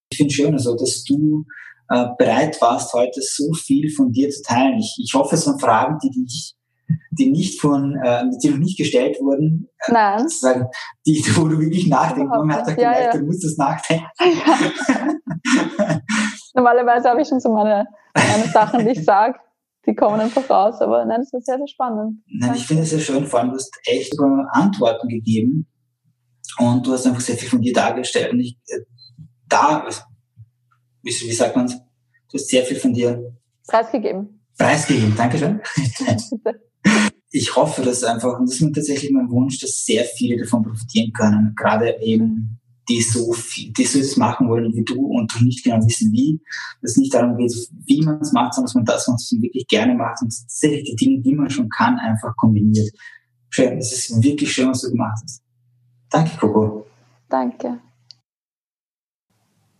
Ich 0.10 0.18
finde 0.18 0.34
schön, 0.34 0.54
also, 0.54 0.76
dass 0.76 1.04
du 1.04 1.46
äh, 1.90 2.06
bereit 2.18 2.62
warst, 2.62 2.94
heute 2.94 3.22
so 3.22 3.52
viel 3.54 3.90
von 3.92 4.12
dir 4.12 4.30
zu 4.30 4.42
teilen. 4.44 4.80
Ich, 4.80 4.96
ich 5.04 5.14
hoffe, 5.14 5.36
es 5.36 5.44
sind 5.44 5.62
Fragen, 5.62 5.98
die 6.04 6.10
dich 6.10 6.56
die 7.12 7.30
nicht 7.30 7.60
von, 7.60 7.96
äh, 8.04 8.24
die 8.42 8.50
noch 8.50 8.58
nicht 8.58 8.78
gestellt 8.78 9.18
wurden, 9.22 9.70
äh, 9.88 9.92
Nein. 9.92 10.28
Sagen, 10.28 10.68
die, 11.06 11.24
wo 11.36 11.48
du 11.48 11.60
wirklich 11.60 11.88
nachdenkst. 11.88 12.30
Man 12.30 12.52
hat 12.52 12.66
gesagt, 12.66 12.82
ja, 12.82 13.00
ja. 13.00 13.12
du 13.12 13.26
musst 13.26 13.44
das 13.44 13.58
nachdenken. 13.58 14.06
Ja. 15.80 16.00
Normalerweise 16.54 17.10
habe 17.10 17.22
ich 17.22 17.28
schon 17.28 17.40
so 17.40 17.54
meine, 17.54 17.88
meine 18.14 18.48
Sachen, 18.52 18.86
die 18.86 18.92
ich 18.92 19.06
sage, 19.06 19.40
die 19.86 19.96
kommen 19.96 20.20
einfach 20.20 20.50
raus. 20.50 20.82
Aber 20.82 21.06
nein, 21.06 21.22
das 21.22 21.32
ist 21.32 21.46
sehr, 21.46 21.58
sehr 21.58 21.68
spannend. 21.68 22.22
Nein, 22.28 22.56
ich 22.56 22.66
finde 22.66 22.84
es 22.84 22.90
sehr 22.90 23.00
schön, 23.00 23.26
vor 23.26 23.40
allem 23.40 23.50
du 23.50 23.56
hast 23.56 23.72
echt 23.86 24.14
Antworten 24.52 25.08
gegeben 25.08 25.68
und 26.58 26.86
du 26.86 26.92
hast 26.92 27.08
einfach 27.08 27.22
sehr 27.22 27.38
viel 27.38 27.50
von 27.50 27.62
dir 27.62 27.74
dargestellt. 27.74 28.34
Und 28.34 28.42
ich, 28.42 28.58
äh, 28.68 28.80
da, 29.48 29.88
wie, 31.02 31.10
wie 31.10 31.34
sagt 31.34 31.56
man 31.56 31.66
es? 31.66 31.76
Du 31.76 32.38
hast 32.38 32.50
sehr 32.50 32.64
viel 32.64 32.78
von 32.78 32.94
dir 32.94 33.34
preisgegeben. 33.68 34.42
Preisgegeben, 34.58 35.16
Dankeschön. 35.16 35.62
ich 37.32 37.56
hoffe, 37.56 37.82
dass 37.82 38.04
einfach, 38.04 38.40
und 38.40 38.48
das 38.48 38.56
ist 38.56 38.62
mir 38.62 38.72
tatsächlich 38.72 39.12
mein 39.12 39.30
Wunsch, 39.30 39.60
dass 39.60 39.86
sehr 39.86 40.04
viele 40.04 40.38
davon 40.38 40.64
profitieren 40.64 41.12
können. 41.14 41.54
Gerade 41.56 41.98
eben 42.02 42.60
die 42.90 43.02
so 43.02 43.32
viel, 43.34 43.72
die 43.72 43.86
so 43.86 44.00
das 44.00 44.18
machen 44.18 44.50
wollen 44.50 44.74
wie 44.74 44.84
du 44.84 45.00
und 45.00 45.32
nicht 45.42 45.64
genau 45.64 45.78
wissen 45.86 46.12
wie. 46.12 46.42
Dass 46.82 46.92
es 46.92 46.98
nicht 46.98 47.14
darum 47.14 47.38
geht, 47.38 47.54
wie 47.86 48.02
man 48.02 48.20
es 48.20 48.32
macht, 48.34 48.56
sondern 48.56 48.66
dass 48.66 48.76
man 48.76 48.86
das, 48.86 49.08
was 49.08 49.32
man 49.32 49.44
wirklich 49.44 49.68
gerne 49.68 49.94
macht 49.94 50.22
und 50.22 50.30
tatsächlich 50.30 50.84
die 50.84 50.96
Dinge, 50.96 51.22
die 51.22 51.36
man 51.36 51.50
schon 51.50 51.70
kann, 51.70 52.00
einfach 52.00 52.36
kombiniert. 52.36 52.90
Schön, 53.50 53.78
es 53.78 53.94
ist 53.94 54.24
wirklich 54.24 54.52
schön, 54.52 54.70
was 54.70 54.82
du 54.82 54.90
gemacht 54.90 55.20
hast. 55.24 55.42
Danke, 56.10 56.38
Coco. 56.38 56.86
Danke. 57.30 57.80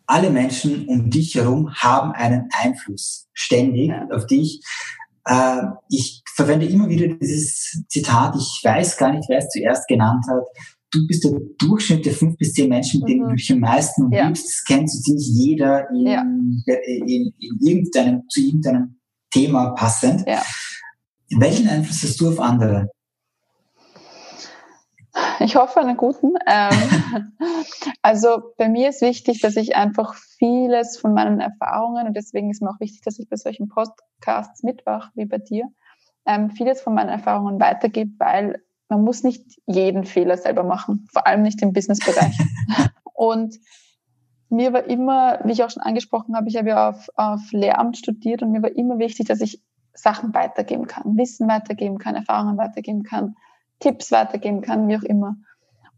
Alle 0.10 0.32
Menschen 0.32 0.88
um 0.88 1.12
dich 1.12 1.36
herum 1.36 1.72
haben 1.76 2.14
einen 2.14 2.50
Einfluss 2.52 3.28
ständig 3.32 3.90
ja. 3.90 4.08
auf 4.12 4.26
dich. 4.26 4.60
Äh, 5.26 5.62
ich 5.88 6.24
verwende 6.36 6.66
immer 6.66 6.90
wieder 6.90 7.10
dieses 7.10 7.84
Zitat, 7.90 8.36
ich 8.36 8.60
weiß 8.64 8.98
gar 8.98 9.14
nicht, 9.14 9.30
wer 9.30 9.38
es 9.38 9.50
zuerst 9.50 9.88
genannt 9.88 10.26
hat, 10.28 10.46
du 10.90 11.06
bist 11.06 11.24
der 11.24 11.34
Durchschnitt 11.60 12.08
der 12.08 12.14
fünf 12.14 12.38
bis 12.38 12.54
zehn 12.54 12.70
Menschen, 12.70 13.02
mit 13.02 13.10
denen 13.10 13.26
mhm. 13.26 13.30
du 13.30 13.36
dich 13.36 13.52
am 13.52 13.60
meisten 13.60 14.06
umgibst. 14.06 14.46
Ja. 14.46 14.52
Das 14.52 14.64
kennt 14.66 14.92
so 14.92 15.00
ziemlich 15.00 15.28
jeder 15.28 15.88
in, 15.92 16.08
ja. 16.08 16.22
in, 16.24 16.64
in, 17.06 17.34
irgendeinem, 17.62 18.24
zu 18.30 18.42
irgendeinem 18.42 19.00
Thema 19.30 19.76
passend. 19.76 20.26
Welchen 21.38 21.70
Einfluss 21.70 22.02
hast 22.02 22.20
du 22.20 22.30
auf 22.30 22.40
andere? 22.40 22.90
Ich 25.40 25.56
hoffe 25.56 25.80
einen 25.80 25.98
guten. 25.98 26.34
Ähm, 26.46 27.34
also 28.02 28.54
bei 28.58 28.70
mir 28.70 28.90
ist 28.90 29.02
wichtig, 29.02 29.42
dass 29.42 29.56
ich 29.56 29.76
einfach 29.76 30.16
vieles 30.38 30.98
von 30.98 31.14
meinen 31.14 31.40
Erfahrungen 31.40 32.08
und 32.08 32.14
deswegen 32.16 32.50
ist 32.50 32.62
mir 32.62 32.70
auch 32.70 32.80
wichtig, 32.80 33.02
dass 33.04 33.20
ich 33.20 33.30
bei 33.30 33.36
solchen 33.36 33.70
Podcasts 33.70 34.64
mitwache 34.64 35.12
wie 35.16 35.26
bei 35.26 35.38
dir, 35.38 35.66
ähm, 36.26 36.50
vieles 36.52 36.82
von 36.82 36.94
meinen 36.94 37.10
Erfahrungen 37.10 37.60
weitergebe, 37.60 38.12
weil 38.18 38.62
man 38.90 39.04
muss 39.04 39.24
nicht 39.24 39.46
jeden 39.68 40.04
Fehler 40.04 40.38
selber 40.38 40.64
machen, 40.64 41.08
vor 41.12 41.28
allem 41.28 41.44
nicht 41.44 41.62
im 41.62 41.74
Businessbereich. 41.74 42.38
und 43.14 43.56
mir 44.50 44.74
war 44.74 44.86
immer, 44.86 45.40
wie 45.44 45.52
ich 45.52 45.64
auch 45.64 45.70
schon 45.70 45.84
angesprochen 45.84 46.36
habe, 46.36 46.50
ich 46.50 46.58
habe 46.58 46.70
ja 46.70 46.90
auf, 46.90 47.08
auf 47.16 47.52
Lehramt 47.52 47.98
studiert 47.98 48.42
und 48.42 48.52
mir 48.52 48.64
war 48.64 48.76
immer 48.76 48.98
wichtig, 48.98 49.28
dass 49.28 49.42
ich 49.42 49.62
Sachen 49.94 50.34
weitergeben 50.34 50.88
kann, 50.88 51.18
Wissen 51.18 51.48
weitergeben 51.48 51.98
kann, 51.98 52.16
Erfahrungen 52.16 52.58
weitergeben 52.58 53.04
kann, 53.04 53.36
Tipps 53.80 54.12
weitergeben 54.12 54.62
kann, 54.62 54.88
wie 54.88 54.98
auch 54.98 55.04
immer. 55.04 55.36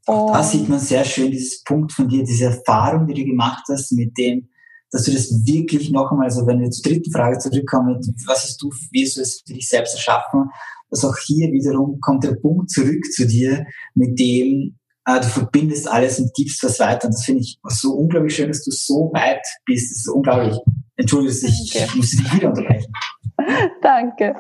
Auch 0.07 0.33
da 0.33 0.43
sieht 0.43 0.67
man 0.67 0.79
sehr 0.79 1.03
schön 1.03 1.31
dieses 1.31 1.63
Punkt 1.63 1.91
von 1.91 2.07
dir, 2.07 2.23
diese 2.23 2.45
Erfahrung, 2.45 3.07
die 3.07 3.13
du 3.13 3.25
gemacht 3.25 3.63
hast 3.69 3.91
mit 3.91 4.17
dem, 4.17 4.49
dass 4.89 5.03
du 5.03 5.11
das 5.11 5.29
wirklich 5.45 5.91
noch 5.91 6.11
einmal, 6.11 6.25
also 6.25 6.45
wenn 6.47 6.59
wir 6.59 6.69
zur 6.71 6.91
dritten 6.91 7.11
Frage 7.11 7.37
zurückkommen, 7.37 7.99
was 8.25 8.43
hast 8.43 8.61
du, 8.61 8.71
wie 8.91 9.05
hast 9.05 9.17
du 9.17 9.21
es 9.21 9.43
für 9.45 9.53
dich 9.53 9.69
selbst 9.69 9.93
erschaffen, 9.93 10.49
dass 10.89 11.05
auch 11.05 11.17
hier 11.17 11.51
wiederum 11.51 11.99
kommt 12.01 12.23
der 12.23 12.35
Punkt 12.35 12.69
zurück 12.69 13.05
zu 13.13 13.25
dir, 13.25 13.65
mit 13.95 14.19
dem 14.19 14.77
äh, 15.05 15.19
du 15.19 15.27
verbindest 15.27 15.87
alles 15.87 16.19
und 16.19 16.33
gibst 16.33 16.63
was 16.63 16.79
weiter. 16.79 17.07
Und 17.07 17.13
das 17.13 17.23
finde 17.23 17.41
ich 17.41 17.59
so 17.69 17.93
unglaublich 17.93 18.35
schön, 18.35 18.49
dass 18.49 18.63
du 18.63 18.71
so 18.71 19.11
weit 19.13 19.41
bist. 19.65 19.91
Das 19.91 19.97
ist 19.99 20.09
unglaublich. 20.09 20.57
Entschuldigung, 20.97 21.49
ich, 21.49 21.75
ich 21.75 21.95
muss 21.95 22.11
dich 22.11 22.33
wieder 22.33 22.49
unterbrechen. 22.49 22.91
Danke. 23.81 24.35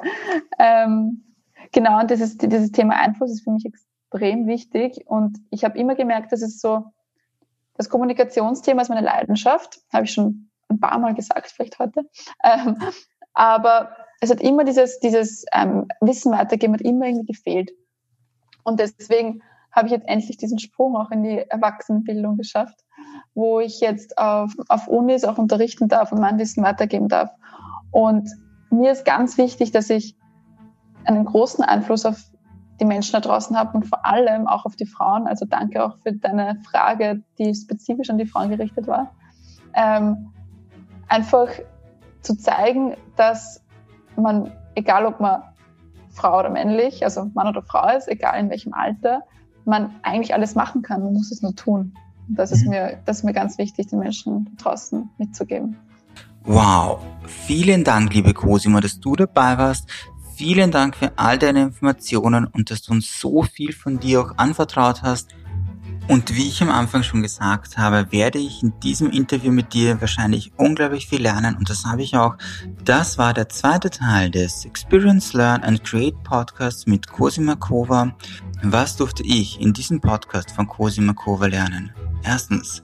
Ähm, 0.59 1.23
genau, 1.71 1.99
und 1.99 2.11
dieses, 2.11 2.37
dieses 2.37 2.71
Thema 2.71 2.95
Einfluss 2.95 3.31
ist 3.31 3.43
für 3.43 3.51
mich 3.51 3.65
extrem 3.65 4.47
wichtig. 4.47 5.03
Und 5.05 5.37
ich 5.49 5.63
habe 5.63 5.77
immer 5.77 5.95
gemerkt, 5.95 6.31
dass 6.31 6.41
es 6.41 6.59
so, 6.59 6.85
das 7.75 7.89
Kommunikationsthema 7.89 8.81
ist 8.81 8.89
meine 8.89 9.05
Leidenschaft, 9.05 9.79
habe 9.91 10.05
ich 10.05 10.13
schon 10.13 10.49
ein 10.69 10.79
paar 10.79 10.99
Mal 10.99 11.13
gesagt, 11.13 11.51
vielleicht 11.51 11.79
heute. 11.79 12.03
Ähm, 12.43 12.77
aber 13.33 13.91
es 14.19 14.29
hat 14.29 14.41
immer 14.41 14.63
dieses, 14.63 14.99
dieses 14.99 15.45
ähm, 15.53 15.87
Wissen 15.99 16.31
weitergeben, 16.31 16.73
hat 16.73 16.81
immer 16.81 17.05
irgendwie 17.05 17.33
gefehlt. 17.33 17.71
Und 18.63 18.79
deswegen 18.79 19.41
habe 19.71 19.87
ich 19.87 19.93
jetzt 19.93 20.07
endlich 20.07 20.37
diesen 20.37 20.59
Sprung 20.59 20.95
auch 20.95 21.11
in 21.11 21.23
die 21.23 21.37
Erwachsenenbildung 21.49 22.37
geschafft, 22.37 22.83
wo 23.33 23.59
ich 23.59 23.79
jetzt 23.79 24.17
auf, 24.17 24.53
auf 24.67 24.87
Unis 24.87 25.23
auch 25.23 25.37
unterrichten 25.37 25.87
darf 25.87 26.11
und 26.11 26.19
mein 26.19 26.37
Wissen 26.37 26.63
weitergeben 26.63 27.07
darf. 27.07 27.31
Und 27.91 28.29
mir 28.69 28.91
ist 28.91 29.05
ganz 29.05 29.37
wichtig, 29.37 29.71
dass 29.71 29.89
ich 29.89 30.15
einen 31.05 31.25
großen 31.25 31.63
Einfluss 31.63 32.05
auf 32.05 32.31
die 32.79 32.85
Menschen 32.85 33.13
da 33.13 33.19
draußen 33.19 33.55
habe 33.55 33.77
und 33.77 33.85
vor 33.85 34.05
allem 34.05 34.47
auch 34.47 34.65
auf 34.65 34.75
die 34.75 34.85
Frauen. 34.85 35.27
Also 35.27 35.45
danke 35.45 35.83
auch 35.83 35.97
für 35.99 36.13
deine 36.13 36.59
Frage, 36.69 37.21
die 37.37 37.53
spezifisch 37.53 38.09
an 38.09 38.17
die 38.17 38.25
Frauen 38.25 38.49
gerichtet 38.49 38.87
war. 38.87 39.11
Ähm, 39.75 40.31
einfach 41.07 41.47
zu 42.21 42.35
zeigen, 42.35 42.95
dass 43.15 43.63
man, 44.15 44.51
egal 44.75 45.05
ob 45.05 45.19
man 45.19 45.43
Frau 46.09 46.39
oder 46.39 46.49
männlich, 46.49 47.03
also 47.03 47.29
Mann 47.33 47.47
oder 47.47 47.61
Frau 47.61 47.95
ist, 47.95 48.07
egal 48.07 48.39
in 48.39 48.49
welchem 48.49 48.73
Alter, 48.73 49.21
man 49.65 49.93
eigentlich 50.01 50.33
alles 50.33 50.55
machen 50.55 50.81
kann. 50.81 51.03
Man 51.03 51.13
muss 51.13 51.31
es 51.31 51.41
nur 51.41 51.55
tun. 51.55 51.93
Das 52.29 52.51
ist 52.51 52.63
mhm. 52.63 52.71
mir, 52.71 52.99
das 53.05 53.17
ist 53.17 53.23
mir 53.23 53.33
ganz 53.33 53.57
wichtig, 53.57 53.87
den 53.87 53.99
Menschen 53.99 54.55
draußen 54.57 55.09
mitzugeben. 55.17 55.77
Wow, 56.43 56.99
vielen 57.23 57.83
Dank, 57.83 58.13
liebe 58.13 58.33
Cosima, 58.33 58.81
dass 58.81 58.99
du 58.99 59.15
dabei 59.15 59.57
warst. 59.57 59.87
Vielen 60.43 60.71
Dank 60.71 60.95
für 60.95 61.11
all 61.19 61.37
deine 61.37 61.61
Informationen 61.61 62.47
und 62.47 62.71
dass 62.71 62.81
du 62.81 62.93
uns 62.93 63.21
so 63.21 63.43
viel 63.43 63.73
von 63.73 63.99
dir 63.99 64.21
auch 64.21 64.37
anvertraut 64.39 65.03
hast. 65.03 65.27
Und 66.07 66.35
wie 66.35 66.47
ich 66.47 66.63
am 66.63 66.71
Anfang 66.71 67.03
schon 67.03 67.21
gesagt 67.21 67.77
habe, 67.77 68.11
werde 68.11 68.39
ich 68.39 68.63
in 68.63 68.73
diesem 68.79 69.11
Interview 69.11 69.51
mit 69.51 69.75
dir 69.75 70.01
wahrscheinlich 70.01 70.51
unglaublich 70.57 71.05
viel 71.05 71.21
lernen 71.21 71.55
und 71.57 71.69
das 71.69 71.85
habe 71.85 72.01
ich 72.01 72.17
auch. 72.17 72.37
Das 72.83 73.19
war 73.19 73.35
der 73.35 73.49
zweite 73.49 73.91
Teil 73.91 74.31
des 74.31 74.65
Experience, 74.65 75.33
Learn 75.33 75.61
and 75.61 75.83
Create 75.83 76.23
Podcasts 76.23 76.87
mit 76.87 77.05
Cosima 77.05 77.53
Kova. 77.53 78.15
Was 78.63 78.95
durfte 78.95 79.21
ich 79.21 79.61
in 79.61 79.73
diesem 79.73 80.01
Podcast 80.01 80.49
von 80.49 80.65
Cosima 80.67 81.13
Kova 81.13 81.45
lernen? 81.45 81.91
Erstens, 82.23 82.81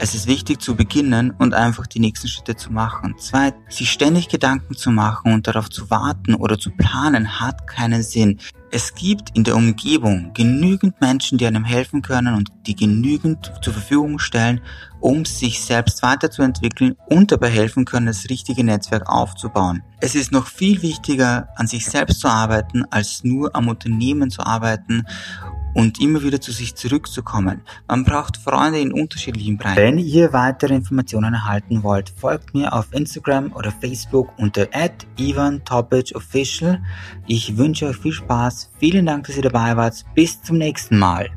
es 0.00 0.14
ist 0.14 0.26
wichtig 0.28 0.60
zu 0.62 0.76
beginnen 0.76 1.32
und 1.32 1.54
einfach 1.54 1.86
die 1.86 1.98
nächsten 1.98 2.28
Schritte 2.28 2.54
zu 2.56 2.72
machen. 2.72 3.16
Zweitens, 3.18 3.76
sich 3.76 3.90
ständig 3.90 4.28
Gedanken 4.28 4.76
zu 4.76 4.90
machen 4.90 5.32
und 5.32 5.46
darauf 5.46 5.68
zu 5.70 5.90
warten 5.90 6.34
oder 6.34 6.58
zu 6.58 6.70
planen 6.70 7.40
hat 7.40 7.66
keinen 7.66 8.02
Sinn. 8.02 8.38
Es 8.70 8.94
gibt 8.94 9.36
in 9.36 9.44
der 9.44 9.56
Umgebung 9.56 10.32
genügend 10.34 11.00
Menschen, 11.00 11.38
die 11.38 11.46
einem 11.46 11.64
helfen 11.64 12.02
können 12.02 12.34
und 12.34 12.50
die 12.66 12.76
genügend 12.76 13.52
zur 13.62 13.72
Verfügung 13.72 14.18
stellen, 14.18 14.60
um 15.00 15.24
sich 15.24 15.60
selbst 15.62 16.02
weiterzuentwickeln 16.02 16.94
und 17.08 17.32
dabei 17.32 17.48
helfen 17.48 17.84
können, 17.84 18.06
das 18.06 18.28
richtige 18.28 18.62
Netzwerk 18.62 19.08
aufzubauen. 19.08 19.82
Es 20.00 20.14
ist 20.14 20.32
noch 20.32 20.46
viel 20.46 20.82
wichtiger, 20.82 21.48
an 21.56 21.66
sich 21.66 21.86
selbst 21.86 22.20
zu 22.20 22.28
arbeiten, 22.28 22.84
als 22.90 23.24
nur 23.24 23.56
am 23.56 23.68
Unternehmen 23.68 24.30
zu 24.30 24.42
arbeiten 24.42 25.04
und 25.74 26.00
immer 26.00 26.22
wieder 26.22 26.40
zu 26.40 26.52
sich 26.52 26.74
zurückzukommen. 26.74 27.62
Man 27.86 28.04
braucht 28.04 28.36
Freunde 28.36 28.80
in 28.80 28.92
unterschiedlichen 28.92 29.58
Bereichen. 29.58 29.76
Wenn 29.76 29.98
ihr 29.98 30.32
weitere 30.32 30.74
Informationen 30.74 31.34
erhalten 31.34 31.82
wollt, 31.82 32.12
folgt 32.16 32.54
mir 32.54 32.72
auf 32.72 32.92
Instagram 32.92 33.52
oder 33.52 33.72
Facebook 33.72 34.32
unter 34.38 34.68
@ivan_official. 35.16 36.82
Ich 37.26 37.56
wünsche 37.56 37.86
euch 37.86 37.96
viel 37.96 38.12
Spaß. 38.12 38.70
Vielen 38.78 39.06
Dank, 39.06 39.26
dass 39.26 39.36
ihr 39.36 39.42
dabei 39.42 39.76
wart. 39.76 40.04
Bis 40.14 40.42
zum 40.42 40.58
nächsten 40.58 40.98
Mal. 40.98 41.30